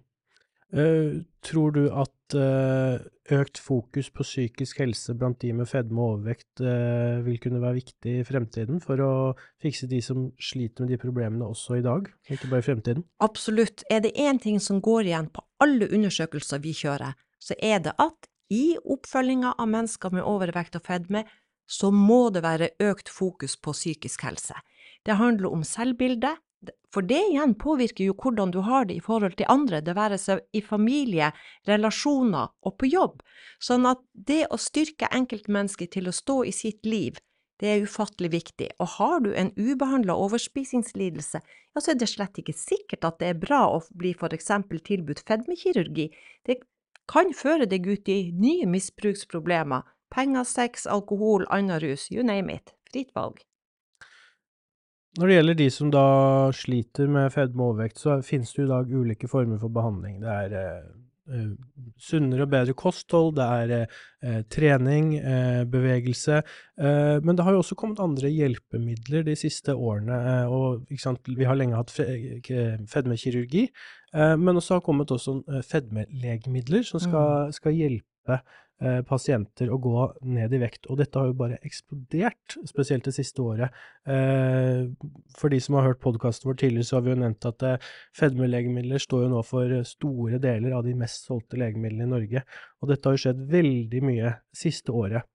Uh, 0.73 1.21
tror 1.45 1.73
du 1.75 1.83
at 1.93 2.33
uh, 2.33 2.97
økt 3.33 3.59
fokus 3.61 4.07
på 4.09 4.25
psykisk 4.25 4.79
helse 4.81 5.13
blant 5.13 5.37
de 5.43 5.51
med 5.53 5.69
fedme 5.69 6.01
og 6.01 6.15
overvekt 6.15 6.63
uh, 6.65 7.21
vil 7.21 7.37
kunne 7.43 7.61
være 7.61 7.77
viktig 7.77 8.15
i 8.19 8.25
fremtiden 8.25 8.81
for 8.81 9.01
å 9.05 9.11
fikse 9.61 9.85
de 9.91 9.99
som 10.01 10.31
sliter 10.41 10.83
med 10.83 10.95
de 10.95 10.99
problemene 11.03 11.45
også 11.45 11.77
i 11.77 11.85
dag, 11.85 12.09
ikke 12.25 12.49
bare 12.49 12.65
i 12.65 12.67
fremtiden? 12.71 13.05
Absolutt. 13.21 13.85
Er 13.93 14.01
det 14.01 14.15
én 14.17 14.41
ting 14.41 14.57
som 14.57 14.81
går 14.81 15.11
igjen 15.11 15.29
på 15.29 15.45
alle 15.61 15.91
undersøkelser 15.93 16.63
vi 16.65 16.73
kjører, 16.73 17.13
så 17.37 17.53
er 17.61 17.83
det 17.85 17.93
at 18.01 18.29
i 18.53 18.73
oppfølginga 18.81 19.53
av 19.61 19.69
mennesker 19.69 20.13
med 20.13 20.25
overvekt 20.25 20.77
og 20.79 20.85
fedme, 20.87 21.23
så 21.69 21.91
må 21.93 22.27
det 22.33 22.43
være 22.43 22.73
økt 22.83 23.09
fokus 23.13 23.55
på 23.61 23.75
psykisk 23.77 24.25
helse. 24.27 24.57
Det 25.05 25.19
handler 25.21 25.53
om 25.53 25.63
selvbilde, 25.67 26.33
for 26.93 27.05
det 27.09 27.19
igjen 27.31 27.55
påvirker 27.57 28.05
jo 28.05 28.13
hvordan 28.13 28.51
du 28.53 28.59
har 28.65 28.85
det 28.85 28.99
i 28.99 29.03
forhold 29.03 29.35
til 29.39 29.49
andre, 29.49 29.81
det 29.81 29.95
være 29.97 30.19
seg 30.21 30.43
i 30.53 30.61
familie, 30.61 31.31
relasjoner 31.67 32.51
og 32.61 32.77
på 32.77 32.89
jobb. 32.91 33.23
Sånn 33.63 33.87
at 33.89 34.03
det 34.13 34.43
å 34.53 34.59
styrke 34.61 35.09
enkeltmennesket 35.09 35.95
til 35.97 36.09
å 36.09 36.15
stå 36.15 36.43
i 36.45 36.53
sitt 36.53 36.85
liv, 36.85 37.17
det 37.61 37.69
er 37.71 37.85
ufattelig 37.87 38.31
viktig. 38.33 38.69
Og 38.83 38.95
har 38.97 39.23
du 39.25 39.31
en 39.33 39.53
ubehandla 39.57 40.15
overspisingslidelse, 40.19 41.41
ja, 41.41 41.81
så 41.81 41.93
er 41.93 41.97
det 42.01 42.09
slett 42.11 42.37
ikke 42.41 42.55
sikkert 42.57 43.07
at 43.07 43.21
det 43.21 43.31
er 43.31 43.41
bra 43.41 43.63
å 43.71 43.79
bli 43.97 44.13
for 44.17 44.35
eksempel 44.35 44.81
tilbudt 44.83 45.23
fedmekirurgi. 45.29 46.09
Det 46.45 46.59
kan 47.09 47.33
føre 47.35 47.65
deg 47.69 47.87
ut 47.87 48.09
i 48.11 48.19
nye 48.35 48.67
misbruksproblemer. 48.69 49.87
Penger, 50.13 50.45
sex, 50.45 50.85
alkohol, 50.85 51.47
annen 51.49 51.81
rus, 51.81 52.09
you 52.11 52.21
name 52.25 52.53
it. 52.53 52.75
Fritt 52.91 53.15
valg. 53.17 53.41
Når 55.19 55.29
det 55.29 55.35
gjelder 55.35 55.57
de 55.59 55.69
som 55.69 55.93
da 55.93 56.07
sliter 56.57 57.09
med 57.11 57.29
fedme 57.33 57.61
og 57.61 57.75
overvekt, 57.75 58.01
så 58.01 58.17
finnes 58.25 58.53
det 58.55 58.65
i 58.65 58.69
dag 58.71 58.89
ulike 58.89 59.29
former 59.29 59.59
for 59.61 59.73
behandling. 59.73 60.15
Det 60.23 60.29
er 60.33 60.55
eh, 60.57 60.85
eh 61.29 61.51
sunnere 62.01 62.47
og 62.47 62.49
bedre 62.49 62.73
kosthold, 62.73 63.35
det 63.37 63.45
er 63.45 63.73
eh, 63.75 64.39
trening, 64.49 65.13
eh, 65.19 65.61
bevegelse. 65.69 66.41
Eh, 66.79 67.19
men 67.21 67.37
det 67.37 67.45
har 67.45 67.53
jo 67.53 67.61
også 67.61 67.77
kommet 67.77 68.01
andre 68.01 68.31
hjelpemidler 68.33 69.23
de 69.27 69.35
siste 69.37 69.75
årene. 69.75 70.17
Eh, 70.31 70.49
og 70.49 70.89
vi 70.89 71.45
har 71.45 71.61
lenge 71.61 71.77
hatt 71.77 71.93
fedmekirurgi, 71.93 73.67
men 74.13 74.57
også 74.57 74.75
har 74.75 74.83
kommet 74.85 75.09
også 75.09 75.39
fedmelegemidler 75.65 76.83
som 76.85 76.99
skal, 77.01 77.47
mm. 77.49 77.55
skal 77.57 77.73
hjelpe 77.73 78.13
Eh, 78.23 78.37
pasienter 79.07 79.69
å 79.71 79.77
gå 79.79 80.05
ned 80.27 80.53
i 80.53 80.59
vekt. 80.59 80.87
Og 80.91 80.97
dette 80.99 81.19
har 81.19 81.29
jo 81.29 81.37
bare 81.39 81.59
eksplodert, 81.63 82.57
spesielt 82.67 83.05
det 83.07 83.15
siste 83.15 83.43
året. 83.43 83.75
Eh, 84.09 84.89
for 85.37 85.53
de 85.53 85.59
som 85.63 85.77
har 85.77 85.87
hørt 85.87 86.01
podkasten 86.03 86.49
vår 86.49 86.57
tidligere, 86.59 86.87
så 86.87 86.97
har 86.97 87.05
vi 87.05 87.13
jo 87.13 87.19
nevnt 87.21 87.47
at 87.47 87.63
eh, 87.67 87.91
fedmelegemidler 88.19 89.03
står 89.03 89.25
jo 89.25 89.33
nå 89.35 89.43
for 89.47 89.75
store 89.87 90.41
deler 90.43 90.75
av 90.77 90.83
de 90.87 90.95
mest 90.99 91.29
solgte 91.29 91.59
legemidlene 91.61 92.07
i 92.07 92.13
Norge. 92.15 92.43
Og 92.81 92.91
dette 92.91 93.07
har 93.07 93.17
jo 93.17 93.23
skjedd 93.25 93.45
veldig 93.53 94.03
mye 94.09 94.35
siste 94.63 94.95
året. 94.95 95.29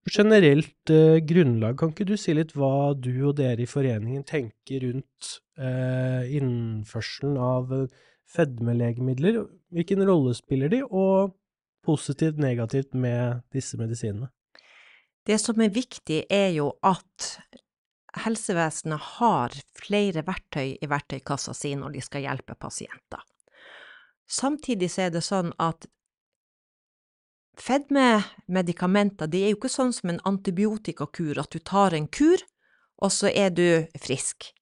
På 0.00 0.14
generelt 0.14 0.90
eh, 0.90 1.18
grunnlag, 1.28 1.76
kan 1.78 1.92
ikke 1.92 2.08
du 2.08 2.16
si 2.18 2.34
litt 2.34 2.54
hva 2.56 2.92
du 2.96 3.12
og 3.28 3.36
dere 3.38 3.66
i 3.66 3.68
foreningen 3.68 4.24
tenker 4.28 4.86
rundt 4.86 5.34
eh, 5.60 6.30
innførselen 6.40 7.36
av 7.36 7.74
fedmelegemidler? 8.30 9.42
Hvilken 9.74 10.06
rolle 10.08 10.32
spiller 10.38 10.72
de, 10.72 10.80
og 10.88 11.36
positivt, 11.86 12.38
negativt 12.38 12.94
med 12.94 13.42
disse 13.54 13.78
medisinene? 13.80 14.30
Det 15.26 15.38
som 15.40 15.60
er 15.60 15.72
viktig, 15.72 16.24
er 16.30 16.50
jo 16.56 16.72
at 16.86 17.34
helsevesenet 18.24 19.00
har 19.18 19.54
flere 19.78 20.24
verktøy 20.26 20.76
i 20.80 20.90
verktøykassa 20.90 21.54
si 21.54 21.74
når 21.78 21.94
de 21.94 22.04
skal 22.04 22.24
hjelpe 22.26 22.56
pasienter. 22.58 23.22
Samtidig 24.30 24.90
så 24.90 25.06
er 25.06 25.14
det 25.14 25.24
sånn 25.26 25.52
at 25.58 25.86
fedmemedikamenter 27.60 29.28
det 29.30 29.44
er 29.44 29.52
jo 29.52 29.58
ikke 29.58 29.72
sånn 29.72 29.92
som 29.94 30.12
en 30.12 30.22
antibiotikakur, 30.26 31.38
at 31.42 31.52
du 31.52 31.58
tar 31.58 31.94
en 31.94 32.08
kur, 32.08 32.42
og 33.00 33.12
så 33.12 33.30
er 33.32 33.50
du 33.54 33.86
frisk. 34.00 34.52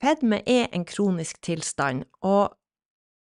Fedme 0.00 0.42
er 0.44 0.68
en 0.76 0.84
kronisk 0.84 1.40
tilstand, 1.44 2.04
og 2.20 2.52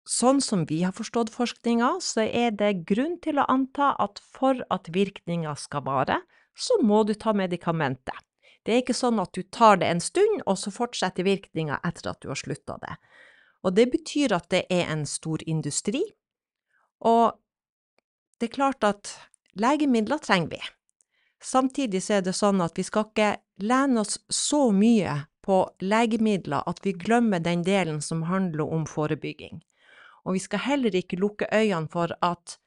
Sånn 0.08 0.39
som 0.39 0.63
vi 0.65 0.84
har 0.88 0.93
forstått 0.96 1.34
forskninga, 1.36 1.98
så 2.00 2.24
er 2.24 2.54
det 2.56 2.86
grunn 2.88 3.17
til 3.20 3.41
å 3.41 3.48
anta 3.52 3.91
at 4.00 4.22
for 4.24 4.62
at 4.72 4.88
virkninga 4.96 5.52
skal 5.60 5.84
vare, 5.84 6.22
så 6.56 6.80
må 6.80 7.02
du 7.04 7.12
ta 7.13 7.34
medikamentet. 7.36 8.15
Det 8.63 8.74
er 8.74 8.82
ikke 8.86 8.96
sånn 8.96 9.20
at 9.20 9.36
du 9.36 9.43
tar 9.43 9.82
det 9.82 9.89
en 9.91 10.04
stund, 10.04 10.46
og 10.48 10.56
så 10.60 10.72
fortsetter 10.72 11.28
virkninga 11.28 11.82
etter 11.88 12.12
at 12.13 12.22
du 12.24 12.32
har 12.32 12.39
slutta 12.39 12.80
det. 12.80 12.96
Og 13.67 13.76
det 13.76 13.89
betyr 13.91 14.36
at 14.38 14.48
det 14.54 14.63
er 14.72 14.88
en 14.96 15.04
stor 15.08 15.43
industri, 15.43 16.06
og 17.04 17.36
det 18.39 18.48
er 18.48 18.56
klart 18.56 18.88
at 18.88 19.12
legemidler 19.60 20.24
trenger 20.24 20.56
vi. 20.56 20.63
Samtidig 21.43 22.00
så 22.06 22.17
er 22.17 22.26
det 22.26 22.38
sånn 22.38 22.63
at 22.63 22.80
vi 22.80 22.86
skal 22.88 23.10
ikke 23.10 23.32
lene 23.60 24.02
oss 24.02 24.22
så 24.32 24.70
mye 24.72 25.26
på 25.43 25.65
legemidler 25.84 26.63
at 26.67 26.80
vi 26.86 26.96
glemmer 26.96 27.43
den 27.43 27.63
delen 27.67 28.00
som 28.02 28.24
handler 28.32 28.72
om 28.72 28.88
forebygging 28.89 29.60
og 30.28 30.36
vi 30.36 30.44
skal 30.44 30.66
heller 30.66 30.96
ikke 30.96 31.20
lukke 31.22 31.48
øynene 31.56 31.88
for 31.92 32.12
at 32.22 32.58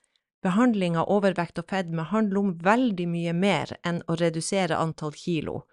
behandling 0.40 0.96
av 0.96 1.10
overvekt 1.12 1.60
og 1.60 1.68
fedme 1.68 2.06
handler 2.08 2.40
om 2.40 2.54
veldig 2.64 3.06
mye 3.12 3.34
mer 3.36 3.74
enn 3.84 4.00
å 4.08 4.16
redusere 4.16 4.78
antall 4.80 5.12
kilo, 5.12 5.66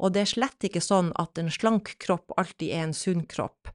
og 0.00 0.14
det 0.14 0.22
er 0.24 0.32
slett 0.32 0.64
ikke 0.68 0.80
sånn 0.84 1.12
at 1.20 1.36
en 1.40 1.52
slank 1.52 1.94
kropp 2.00 2.32
alltid 2.40 2.72
er 2.72 2.86
en 2.86 2.96
sunn 2.96 3.26
kropp, 3.28 3.68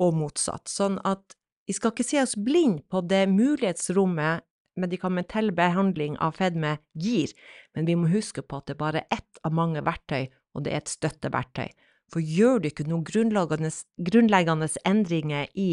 og 0.00 0.16
motsatt. 0.16 0.72
Sånn 0.72 0.98
at 1.04 1.36
vi 1.68 1.76
skal 1.76 1.92
ikke 1.92 2.08
se 2.08 2.22
oss 2.22 2.34
blind 2.36 2.82
på 2.88 3.04
det 3.04 3.26
mulighetsrommet 3.28 4.48
medikamentell 4.80 5.52
behandling 5.52 6.16
av 6.16 6.38
fedme 6.40 6.78
gir, 6.96 7.32
men 7.76 7.84
vi 7.88 7.96
må 7.96 8.08
huske 8.08 8.40
på 8.40 8.62
at 8.62 8.70
det 8.70 8.78
bare 8.80 9.04
er 9.04 9.18
ett 9.18 9.40
av 9.44 9.52
mange 9.52 9.84
verktøy, 9.84 10.30
og 10.56 10.64
det 10.64 10.72
er 10.72 10.80
et 10.80 10.92
støtteverktøy. 10.92 11.68
For 12.12 12.24
gjør 12.24 12.60
du 12.60 12.68
ikke 12.68 12.88
noen 12.88 13.04
grunnleggende, 13.04 14.68
endringer 14.88 15.48
i 15.52 15.68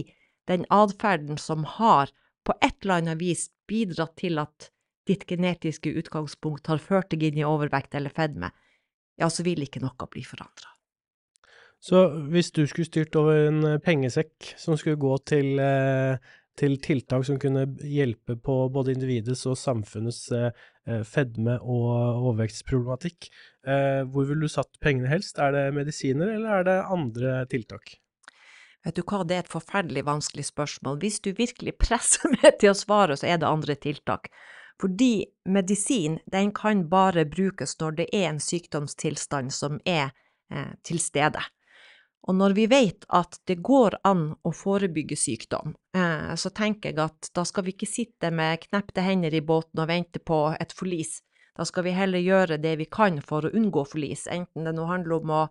den 0.50 0.66
atferden 0.74 1.38
som 1.38 1.64
har 1.78 2.12
på 2.48 2.56
et 2.66 2.76
eller 2.82 3.04
annet 3.04 3.22
vis 3.22 3.48
bidratt 3.70 4.18
til 4.20 4.42
at 4.42 4.72
ditt 5.10 5.26
genetiske 5.30 5.94
utgangspunkt 6.02 6.70
har 6.70 6.82
ført 6.82 7.14
deg 7.14 7.30
inn 7.30 7.40
i 7.42 7.48
overvekt 7.48 7.96
eller 7.98 8.14
fedme, 8.14 8.52
ja, 9.20 9.30
så 9.30 9.46
vil 9.46 9.66
ikke 9.66 9.82
noe 9.84 10.10
bli 10.12 10.24
forandra. 10.26 10.74
Så 11.80 12.02
hvis 12.32 12.52
du 12.52 12.66
skulle 12.68 12.90
styrt 12.90 13.16
over 13.20 13.48
en 13.48 13.64
eh, 13.64 13.80
pengesekk 13.84 14.54
som 14.60 14.76
skulle 14.78 15.00
gå 15.00 15.14
til, 15.30 15.54
eh, 15.64 16.18
til 16.60 16.76
tiltak 16.84 17.24
som 17.28 17.40
kunne 17.40 17.64
hjelpe 17.88 18.36
på 18.36 18.58
både 18.74 18.98
individets 18.98 19.46
og 19.48 19.56
samfunnets 19.60 20.26
eh, 20.36 20.52
fedme- 21.08 21.60
og 21.62 22.26
overvektsproblematikk, 22.32 23.28
hvor 24.10 24.26
ville 24.26 24.48
du 24.48 24.50
satt 24.50 24.80
pengene 24.82 25.12
helst? 25.12 25.38
Er 25.38 25.54
det 25.54 25.76
medisiner, 25.76 26.32
eller 26.34 26.56
er 26.56 26.64
det 26.66 26.78
andre 26.90 27.34
tiltak? 27.52 27.92
Vet 28.86 28.96
du 28.96 29.04
hva, 29.04 29.26
det 29.28 29.36
er 29.36 29.44
et 29.44 29.52
forferdelig 29.52 30.06
vanskelig 30.08 30.46
spørsmål. 30.48 31.00
Hvis 31.02 31.20
du 31.26 31.34
virkelig 31.36 31.76
presser 31.84 32.32
meg 32.38 32.60
til 32.62 32.74
å 32.74 32.78
svare, 32.78 33.18
så 33.20 33.28
er 33.28 33.42
det 33.42 33.50
andre 33.50 33.76
tiltak. 33.76 34.32
Fordi 34.80 35.26
medisin, 35.52 36.20
den 36.32 36.54
kan 36.56 36.86
bare 36.90 37.26
brukes 37.28 37.76
når 37.82 37.98
det 37.98 38.10
er 38.16 38.30
en 38.30 38.40
sykdomstilstand 38.40 39.52
som 39.52 39.82
er 39.84 40.14
eh, 40.54 40.72
til 40.88 41.02
stede. 41.04 41.44
Og 42.28 42.36
når 42.36 42.54
vi 42.56 42.66
vet 42.72 43.06
at 43.16 43.40
det 43.48 43.60
går 43.66 43.98
an 44.08 44.30
å 44.44 44.52
forebygge 44.56 45.18
sykdom, 45.20 45.74
eh, 45.96 46.32
så 46.36 46.52
tenker 46.56 46.92
jeg 46.92 47.00
at 47.04 47.32
da 47.36 47.44
skal 47.48 47.68
vi 47.68 47.76
ikke 47.76 47.90
sitte 47.90 48.32
med 48.32 48.64
knepte 48.68 49.04
hender 49.04 49.36
i 49.36 49.44
båten 49.44 49.84
og 49.84 49.90
vente 49.92 50.24
på 50.24 50.46
et 50.60 50.76
forlis. 50.76 51.20
Da 51.60 51.66
skal 51.68 51.88
vi 51.88 51.96
heller 51.96 52.24
gjøre 52.24 52.60
det 52.64 52.78
vi 52.80 52.88
kan 52.88 53.20
for 53.20 53.44
å 53.44 53.52
unngå 53.52 53.84
forlis, 53.92 54.28
enten 54.32 54.68
det 54.68 54.76
nå 54.78 54.88
handler 54.88 55.20
om 55.20 55.36
å 55.36 55.42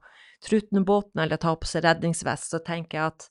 trutne 0.45 0.85
båten 0.87 1.23
eller 1.23 1.41
ta 1.41 1.55
på 1.57 1.69
seg 1.69 1.85
redningsvest, 1.87 2.53
så 2.53 2.63
tenker 2.65 2.99
jeg 2.99 3.13
at 3.13 3.29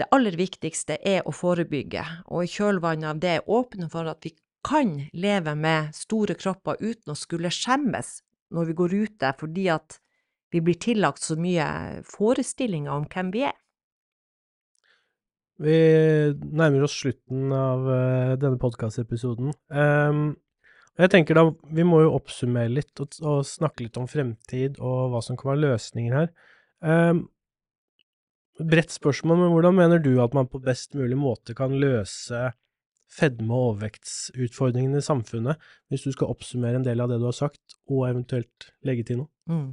det 0.00 0.08
aller 0.16 0.36
viktigste 0.36 0.96
er 1.04 1.26
å 1.28 1.32
forebygge, 1.34 2.04
og 2.32 2.46
i 2.46 2.50
kjølvannet 2.50 3.10
av 3.10 3.18
det 3.20 3.36
åpne 3.44 3.90
for 3.92 4.08
at 4.08 4.24
vi 4.24 4.32
kan 4.64 4.94
leve 5.12 5.54
med 5.56 5.94
store 5.96 6.36
kropper 6.40 6.80
uten 6.80 7.12
å 7.12 7.18
skulle 7.18 7.52
skjemmes 7.52 8.20
når 8.54 8.70
vi 8.70 8.76
går 8.80 8.94
ute, 9.06 9.32
fordi 9.40 9.66
at 9.72 9.98
vi 10.50 10.62
blir 10.64 10.78
tillagt 10.80 11.22
så 11.22 11.36
mye 11.38 11.66
forestillinger 12.08 12.92
om 12.92 13.06
hvem 13.10 13.32
vi 13.34 13.44
er. 13.48 13.56
Vi 15.60 15.76
nærmer 16.56 16.86
oss 16.86 16.96
slutten 16.96 17.52
av 17.52 17.84
uh, 17.84 18.36
denne 18.40 18.56
podkastepisoden. 18.60 19.52
Um, 19.68 20.32
jeg 21.04 21.12
tenker 21.12 21.38
da, 21.38 21.44
Vi 21.76 21.84
må 21.86 22.02
jo 22.04 22.14
oppsummere 22.16 22.72
litt 22.72 23.02
og, 23.02 23.18
og, 23.24 23.42
snakke 23.46 23.86
litt 23.86 23.98
om 24.00 24.08
fremtid 24.10 24.80
og 24.80 25.12
hva 25.12 25.22
som 25.24 25.38
kan 25.38 25.52
være 25.52 25.64
løsninger 25.66 26.16
her. 26.16 26.32
Um, 26.80 27.26
bredt 28.60 28.92
spørsmål, 28.92 29.38
men 29.40 29.54
hvordan 29.54 29.76
mener 29.76 30.02
du 30.02 30.12
at 30.22 30.34
man 30.36 30.48
på 30.50 30.60
best 30.64 30.96
mulig 30.98 31.16
måte 31.18 31.56
kan 31.56 31.76
løse 31.80 32.50
fedme- 33.10 33.54
og 33.54 33.72
overvektsutfordringene 33.72 35.00
i 35.00 35.04
samfunnet, 35.04 35.60
hvis 35.90 36.04
du 36.06 36.12
skal 36.14 36.30
oppsummere 36.30 36.78
en 36.78 36.86
del 36.86 37.02
av 37.02 37.10
det 37.10 37.18
du 37.18 37.26
har 37.26 37.36
sagt, 37.36 37.78
og 37.90 38.06
eventuelt 38.10 38.70
legge 38.86 39.06
til 39.08 39.22
noe? 39.22 39.30
Mm. 39.50 39.70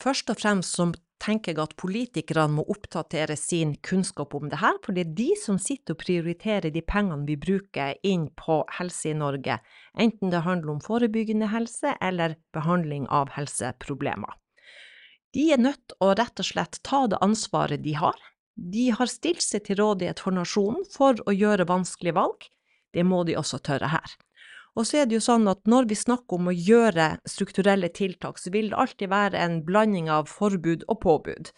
Først 0.00 0.30
og 0.32 0.38
fremst 0.40 0.76
så 0.76 0.90
tenker 1.20 1.52
jeg 1.52 1.62
at 1.62 1.76
politikerne 1.80 2.56
må 2.58 2.64
oppdatere 2.72 3.36
sin 3.38 3.74
kunnskap 3.86 4.34
om 4.34 4.48
det 4.50 4.60
her, 4.62 4.78
for 4.84 4.96
det 4.96 5.04
er 5.04 5.14
de 5.18 5.28
som 5.38 5.58
sitter 5.60 5.94
og 5.94 6.02
prioriterer 6.02 6.72
de 6.72 6.82
pengene 6.82 7.28
vi 7.28 7.36
bruker 7.40 7.98
inn 8.06 8.28
på 8.40 8.60
helse 8.78 9.12
i 9.12 9.16
Norge, 9.16 9.60
enten 9.94 10.32
det 10.32 10.44
handler 10.46 10.76
om 10.76 10.84
forebyggende 10.84 11.50
helse 11.52 11.94
eller 12.00 12.38
behandling 12.56 13.06
av 13.12 13.34
helseproblemer. 13.36 14.36
De 15.36 15.46
er 15.54 15.62
nødt 15.62 15.82
til 15.92 16.02
å 16.02 16.14
rett 16.18 16.42
og 16.42 16.48
slett 16.48 16.80
ta 16.86 17.04
det 17.10 17.20
ansvaret 17.22 17.84
de 17.84 17.94
har. 18.00 18.16
De 18.54 18.88
har 18.90 19.08
stilt 19.08 19.44
seg 19.44 19.68
til 19.68 19.78
rådighet 19.78 20.20
for 20.24 20.34
nasjonen 20.34 20.82
for 20.90 21.20
å 21.28 21.34
gjøre 21.36 21.68
vanskelige 21.70 22.16
valg. 22.18 22.48
Det 22.90 23.04
må 23.06 23.22
de 23.28 23.36
også 23.38 23.60
tørre 23.62 23.92
her. 23.92 24.16
Og 24.78 24.86
så 24.86 25.00
er 25.00 25.08
det 25.08 25.18
jo 25.18 25.24
sånn 25.24 25.48
at 25.50 25.62
når 25.68 25.88
vi 25.90 25.98
snakker 25.98 26.38
om 26.38 26.50
å 26.50 26.54
gjøre 26.54 27.16
strukturelle 27.28 27.90
tiltak, 27.94 28.38
så 28.38 28.52
vil 28.54 28.70
det 28.70 28.78
alltid 28.78 29.10
være 29.10 29.40
en 29.42 29.60
blanding 29.66 30.10
av 30.12 30.30
forbud 30.30 30.86
og 30.88 31.00
påbud. 31.02 31.50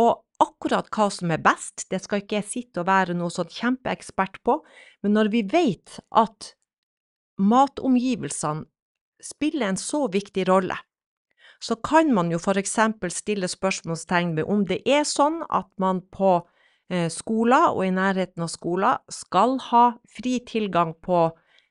Og 0.00 0.20
akkurat 0.40 0.88
hva 0.94 1.08
som 1.12 1.32
er 1.32 1.42
best, 1.42 1.86
det 1.90 2.02
skal 2.04 2.22
ikke 2.22 2.38
jeg 2.40 2.48
sitte 2.50 2.82
og 2.82 2.90
være 2.90 3.16
noe 3.16 3.32
sånn 3.32 3.50
kjempeekspert 3.50 4.38
på, 4.46 4.60
men 5.02 5.16
når 5.16 5.32
vi 5.32 5.42
vet 5.50 5.98
at 6.10 6.52
matomgivelsene 7.40 8.68
spiller 9.24 9.72
en 9.72 9.80
så 9.80 10.06
viktig 10.12 10.46
rolle, 10.48 10.76
så 11.60 11.76
kan 11.76 12.12
man 12.16 12.30
jo 12.32 12.38
for 12.40 12.56
eksempel 12.56 13.12
stille 13.12 13.48
spørsmålstegn 13.50 14.32
ved 14.38 14.48
om 14.48 14.64
det 14.68 14.80
er 14.88 15.04
sånn 15.08 15.42
at 15.52 15.68
man 15.80 16.00
på 16.12 16.38
eh, 16.88 17.10
skoler 17.12 17.74
og 17.74 17.84
i 17.84 17.92
nærheten 17.92 18.46
av 18.46 18.52
skoler 18.52 19.02
skal 19.12 19.58
ha 19.68 19.84
fri 20.08 20.38
tilgang 20.48 20.94
på 21.04 21.26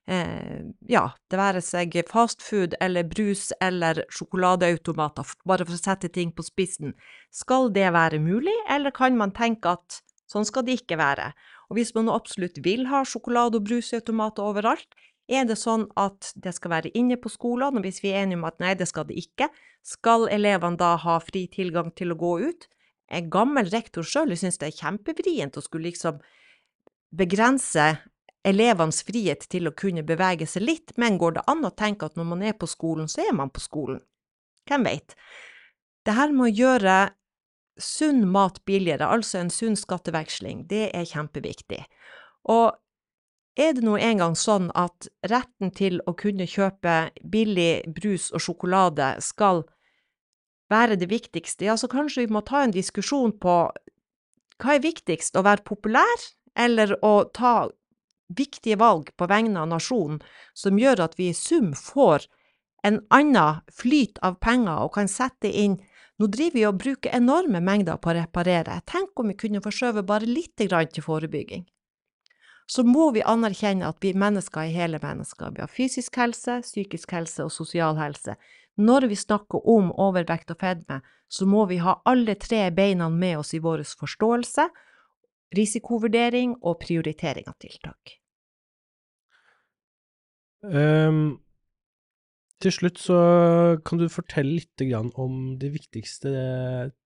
ja, 0.09 1.03
det 1.29 1.37
være 1.37 1.61
seg 1.61 1.93
fastfood 2.09 2.73
eller 2.81 3.05
brus 3.05 3.51
eller 3.61 4.01
sjokoladeautomater, 4.09 5.35
bare 5.45 5.67
for 5.67 5.77
å 5.77 5.81
sette 5.81 6.09
ting 6.09 6.31
på 6.33 6.45
spissen. 6.47 6.95
Skal 7.29 7.69
det 7.75 7.91
være 7.93 8.21
mulig, 8.23 8.55
eller 8.69 8.95
kan 8.95 9.17
man 9.19 9.35
tenke 9.37 9.75
at 9.77 9.99
sånn 10.29 10.47
skal 10.49 10.65
det 10.65 10.79
ikke 10.81 10.97
være? 10.97 11.29
Og 11.69 11.77
hvis 11.77 11.93
man 11.93 12.09
absolutt 12.09 12.57
vil 12.65 12.87
ha 12.89 13.03
sjokolade- 13.05 13.61
og 13.61 13.69
brusautomater 13.69 14.49
overalt, 14.49 14.89
er 15.29 15.45
det 15.45 15.59
sånn 15.61 15.85
at 15.99 16.31
det 16.41 16.55
skal 16.57 16.73
være 16.73 16.93
inne 16.97 17.19
på 17.21 17.29
skolene, 17.29 17.77
og 17.77 17.85
hvis 17.85 18.01
vi 18.01 18.13
er 18.13 18.23
enige 18.23 18.39
om 18.41 18.47
at 18.49 18.57
nei, 18.61 18.73
det 18.73 18.89
skal 18.89 19.05
det 19.05 19.19
ikke, 19.21 19.51
skal 19.85 20.25
elevene 20.33 20.79
da 20.79 20.95
ha 20.97 21.19
fri 21.21 21.45
tilgang 21.53 21.93
til 21.93 22.15
å 22.15 22.17
gå 22.17 22.33
ut? 22.49 22.65
En 23.13 23.29
gammel 23.29 23.69
rektor 23.69 24.05
sjøl 24.05 24.33
syns 24.37 24.57
det 24.61 24.71
er 24.71 24.79
kjempevrient 24.81 25.57
å 25.57 25.65
skulle 25.65 25.89
liksom 25.89 26.17
begrense 27.13 27.85
elevenes 28.47 29.01
frihet 29.03 29.45
til 29.51 29.67
å 29.67 29.75
kunne 29.75 30.03
bevege 30.07 30.47
seg 30.47 30.65
litt, 30.65 30.93
men 30.97 31.19
går 31.19 31.37
det 31.37 31.45
an 31.51 31.65
å 31.67 31.75
tenke 31.75 32.07
at 32.07 32.17
når 32.19 32.27
man 32.31 32.43
er 32.45 32.55
på 32.57 32.69
skolen, 32.69 33.09
så 33.11 33.25
er 33.27 33.35
man 33.35 33.51
på 33.51 33.63
skolen? 33.63 33.99
Hvem 34.69 34.85
veit? 34.87 35.15
Det 36.05 36.15
her 36.15 36.31
med 36.33 36.47
å 36.47 36.55
gjøre 36.55 36.97
sunn 37.79 38.25
mat 38.31 38.61
billigere, 38.67 39.07
altså 39.07 39.39
en 39.41 39.51
sunn 39.53 39.75
skatteveksling, 39.79 40.67
det 40.71 40.89
er 40.95 41.07
kjempeviktig. 41.07 41.81
Og 42.51 42.75
er 43.59 43.75
det 43.75 43.83
nå 43.83 43.97
engang 43.99 44.37
sånn 44.39 44.69
at 44.77 45.09
retten 45.27 45.73
til 45.75 45.99
å 46.07 46.15
kunne 46.15 46.47
kjøpe 46.47 47.09
billig 47.27 47.89
brus 47.95 48.29
og 48.31 48.43
sjokolade 48.45 49.15
skal 49.23 49.65
være 50.71 50.99
det 51.01 51.09
viktigste, 51.11 51.65
ja, 51.67 51.75
så 51.75 51.89
kanskje 51.91 52.27
vi 52.27 52.33
må 52.35 52.43
ta 52.45 52.63
en 52.63 52.75
diskusjon 52.75 53.33
på 53.41 53.55
hva 54.59 54.75
er 54.75 54.83
viktigst, 54.83 55.35
å 55.39 55.43
være 55.43 55.65
populær 55.65 56.25
eller 56.59 56.93
å 57.05 57.23
ta 57.33 57.69
viktige 58.37 58.77
valg 58.79 59.11
på 59.17 59.27
vegne 59.29 59.61
av 59.61 59.71
nasjonen 59.71 60.19
som 60.53 60.79
gjør 60.79 61.05
at 61.07 61.17
vi 61.19 61.29
i 61.29 61.37
sum 61.37 61.73
får 61.77 62.27
en 62.87 63.01
annen 63.09 63.63
flyt 63.75 64.21
av 64.23 64.39
penger 64.43 64.85
og 64.85 64.93
kan 64.99 65.11
sette 65.11 65.51
inn 65.51 65.79
Nå 66.19 66.27
driver 66.27 66.57
vi 66.57 66.63
og 66.67 66.79
bruker 66.81 67.13
enorme 67.15 67.61
mengder 67.63 67.95
på 67.95 68.09
å 68.11 68.13
reparere. 68.17 68.73
Tenk 68.83 69.21
om 69.21 69.29
vi 69.31 69.37
kunne 69.39 69.61
forskjøve 69.63 70.01
bare 70.03 70.27
litt 70.27 70.51
til 70.59 70.73
forebygging 71.05 71.63
så 72.69 72.83
må 72.85 73.07
vi 73.15 73.21
anerkjenne 73.25 73.87
at 73.89 73.97
vi 74.03 74.11
mennesker 74.13 74.67
er 74.67 74.75
hele 74.75 74.99
mennesker. 75.01 75.55
Vi 75.55 75.63
har 75.63 75.71
fysisk 75.73 76.19
helse, 76.21 76.59
psykisk 76.61 77.15
helse 77.17 77.47
og 77.47 77.53
sosial 77.53 77.97
helse. 77.97 78.35
Når 78.77 79.07
vi 79.09 79.17
snakker 79.17 79.65
om 79.73 79.89
overvekt 79.97 80.53
og 80.53 80.61
fedme, 80.61 80.99
så 81.29 81.47
må 81.49 81.65
vi 81.69 81.79
ha 81.81 81.97
alle 82.09 82.37
tre 82.37 82.67
beina 82.69 83.09
med 83.09 83.39
oss 83.41 83.55
i 83.57 83.61
vår 83.63 83.81
forståelse, 83.97 84.67
risikovurdering 85.57 86.59
og 86.61 86.77
prioritering 86.83 87.49
av 87.49 87.57
tiltak. 87.57 88.18
Um, 90.63 91.39
til 92.59 92.73
slutt 92.75 92.99
så 92.99 93.19
kan 93.87 94.01
du 94.01 94.09
fortelle 94.11 94.57
litt 94.57 94.83
om 95.15 95.55
de 95.59 95.69
viktigste 95.71 96.31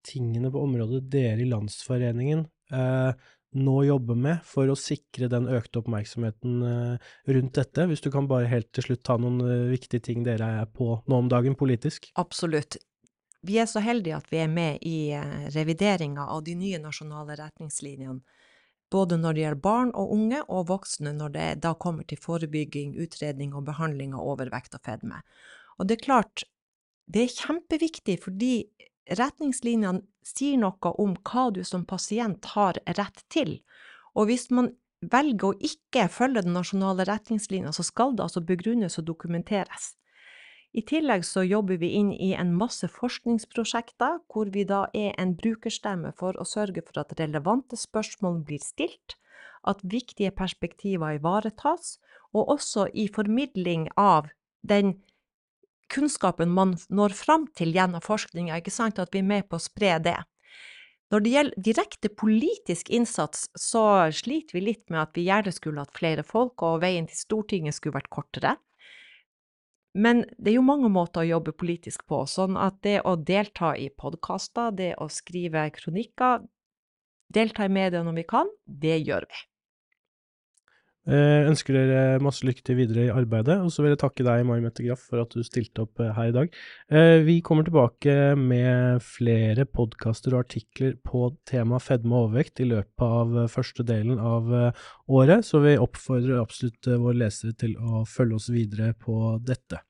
tingene 0.07 0.49
på 0.53 0.63
området 0.65 1.03
dere 1.13 1.43
i 1.43 1.49
Landsforeningen 1.49 2.47
uh, 2.73 3.13
nå 3.53 3.75
jobber 3.85 4.17
med 4.17 4.41
for 4.49 4.69
å 4.69 4.77
sikre 4.77 5.29
den 5.29 5.45
økte 5.51 5.83
oppmerksomheten 5.83 6.63
uh, 6.65 7.11
rundt 7.29 7.59
dette? 7.59 7.85
Hvis 7.89 8.01
du 8.01 8.09
kan 8.13 8.29
bare 8.29 8.49
helt 8.49 8.71
til 8.73 8.87
slutt 8.87 9.03
ta 9.05 9.19
noen 9.21 9.43
uh, 9.45 9.69
viktige 9.69 10.01
ting 10.09 10.25
dere 10.25 10.49
er 10.63 10.73
på 10.73 10.95
nå 11.05 11.21
om 11.21 11.29
dagen 11.29 11.57
politisk? 11.59 12.09
Absolutt. 12.17 12.79
Vi 13.43 13.59
er 13.59 13.67
så 13.67 13.83
heldige 13.83 14.17
at 14.17 14.29
vi 14.31 14.39
er 14.39 14.47
med 14.47 14.83
i 14.87 15.11
eh, 15.11 15.47
revideringa 15.51 16.29
av 16.31 16.45
de 16.47 16.53
nye 16.55 16.79
nasjonale 16.79 17.35
retningslinjene, 17.35 18.21
både 18.93 19.17
når 19.17 19.35
det 19.35 19.43
gjelder 19.43 19.63
barn 19.63 19.91
og 19.97 20.13
unge 20.13 20.39
og 20.45 20.67
voksne, 20.69 21.15
når 21.17 21.33
det 21.33 21.47
da 21.65 21.73
kommer 21.73 22.05
til 22.07 22.21
forebygging, 22.21 22.93
utredning 23.01 23.55
og 23.57 23.65
behandling 23.67 24.13
av 24.13 24.25
overvekt 24.35 24.77
og 24.77 24.83
fedme. 24.85 25.23
Og 25.79 25.89
det 25.89 25.97
er 25.97 26.05
klart, 26.05 26.45
det 27.09 27.25
er 27.25 27.35
kjempeviktig 27.35 28.19
fordi 28.23 28.53
retningslinjene 29.19 30.05
sier 30.23 30.61
noe 30.61 30.93
om 31.01 31.17
hva 31.27 31.49
du 31.55 31.63
som 31.67 31.83
pasient 31.89 32.53
har 32.53 32.79
rett 32.99 33.25
til. 33.33 33.57
Og 34.15 34.29
hvis 34.29 34.47
man 34.53 34.71
velger 35.11 35.49
å 35.49 35.57
ikke 35.59 36.07
følge 36.11 36.45
den 36.45 36.55
nasjonale 36.55 37.05
retningslinja, 37.09 37.73
så 37.75 37.83
skal 37.83 38.15
det 38.15 38.27
altså 38.27 38.43
begrunnes 38.45 38.95
og 39.01 39.09
dokumenteres. 39.09 39.93
I 40.73 40.81
tillegg 40.89 41.21
så 41.25 41.43
jobber 41.45 41.77
vi 41.77 41.91
inn 41.99 42.09
i 42.11 42.31
en 42.33 42.55
masse 42.57 42.87
forskningsprosjekter, 42.89 44.23
hvor 44.31 44.49
vi 44.53 44.63
da 44.65 44.87
er 44.97 45.13
en 45.21 45.35
brukerstemme 45.37 46.15
for 46.17 46.33
å 46.41 46.47
sørge 46.49 46.81
for 46.87 47.03
at 47.03 47.13
relevante 47.19 47.77
spørsmål 47.77 48.41
blir 48.47 48.63
stilt, 48.63 49.17
at 49.69 49.83
viktige 49.85 50.33
perspektiver 50.33 51.19
ivaretas, 51.19 51.99
og 52.33 52.55
også 52.55 52.87
i 52.89 53.05
formidling 53.05 53.85
av 54.01 54.31
den 54.65 54.95
kunnskapen 55.93 56.49
man 56.49 56.73
når 56.89 57.13
fram 57.21 57.45
til 57.53 57.75
gjennom 57.75 58.01
forskninga, 58.01 58.57
ikke 58.57 58.73
sant, 58.73 58.97
at 58.97 59.13
vi 59.13 59.21
er 59.21 59.29
med 59.29 59.49
på 59.49 59.59
å 59.59 59.63
spre 59.63 59.99
det. 60.01 60.17
Når 61.13 61.21
det 61.21 61.31
gjelder 61.35 61.65
direkte 61.69 62.09
politisk 62.09 62.89
innsats, 62.89 63.45
så 63.53 64.09
sliter 64.09 64.57
vi 64.57 64.65
litt 64.71 64.87
med 64.89 65.03
at 65.03 65.13
vi 65.13 65.27
gjerne 65.27 65.53
skulle 65.53 65.85
hatt 65.85 65.93
flere 65.93 66.25
folk, 66.25 66.65
og 66.65 66.81
veien 66.81 67.05
til 67.05 67.19
Stortinget 67.19 67.77
skulle 67.77 67.99
vært 67.99 68.09
kortere. 68.09 68.55
Men 69.93 70.23
det 70.37 70.51
er 70.51 70.57
jo 70.57 70.65
mange 70.65 70.89
måter 70.89 71.21
å 71.21 71.29
jobbe 71.35 71.53
politisk 71.53 72.05
på, 72.09 72.23
sånn 72.29 72.57
at 72.57 72.79
det 72.85 72.99
å 73.05 73.13
delta 73.15 73.75
i 73.77 73.91
podkaster, 73.93 74.73
det 74.73 74.93
å 74.97 75.09
skrive 75.11 75.67
kronikker, 75.75 76.41
delta 77.33 77.67
i 77.67 77.73
media 77.73 78.01
når 78.05 78.17
vi 78.21 78.25
kan, 78.29 78.49
det 78.65 78.97
gjør 79.03 79.27
vi. 79.29 79.43
Jeg 81.03 81.19
eh, 81.19 81.49
ønsker 81.49 81.75
dere 81.75 82.19
masse 82.23 82.45
lykke 82.47 82.63
til 82.63 82.77
videre 82.77 83.09
i 83.09 83.11
arbeidet, 83.11 83.57
og 83.59 83.73
så 83.75 83.83
vil 83.83 83.91
jeg 83.91 83.99
takke 83.99 84.23
deg, 84.23 84.45
Mari 84.47 84.61
Mette 84.63 84.85
Graff, 84.85 85.01
for 85.09 85.19
at 85.19 85.33
du 85.35 85.43
stilte 85.43 85.83
opp 85.83 85.99
eh, 85.99 86.13
her 86.15 86.29
i 86.29 86.35
dag. 86.35 86.53
Eh, 86.87 87.19
vi 87.27 87.41
kommer 87.43 87.65
tilbake 87.67 88.13
med 88.39 89.03
flere 89.03 89.65
podkaster 89.67 90.31
og 90.31 90.45
artikler 90.45 90.93
på 91.03 91.25
tema 91.49 91.81
fedme 91.83 92.15
og 92.15 92.29
overvekt 92.29 92.61
i 92.63 92.69
løpet 92.69 93.03
av 93.03 93.35
første 93.51 93.83
delen 93.83 94.15
av 94.15 94.47
året, 95.11 95.43
så 95.43 95.59
vi 95.65 95.73
oppfordrer 95.75 96.39
absolutt 96.39 96.87
våre 96.87 97.19
lesere 97.25 97.51
til 97.59 97.75
å 97.83 98.05
følge 98.07 98.39
oss 98.39 98.47
videre 98.53 98.93
på 98.95 99.35
dette. 99.43 99.81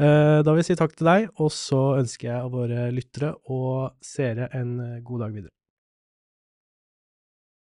Da 0.00 0.44
vil 0.44 0.60
jeg 0.60 0.70
si 0.70 0.76
takk 0.80 0.92
til 0.96 1.08
deg, 1.08 1.26
og 1.40 1.48
så 1.52 1.80
ønsker 2.00 2.30
jeg 2.30 2.36
av 2.36 2.52
våre 2.52 2.86
lyttere 2.92 3.32
og 3.52 3.96
seere 4.04 4.48
en 4.56 4.76
god 5.04 5.26
dag 5.26 5.40
videre. 5.40 5.59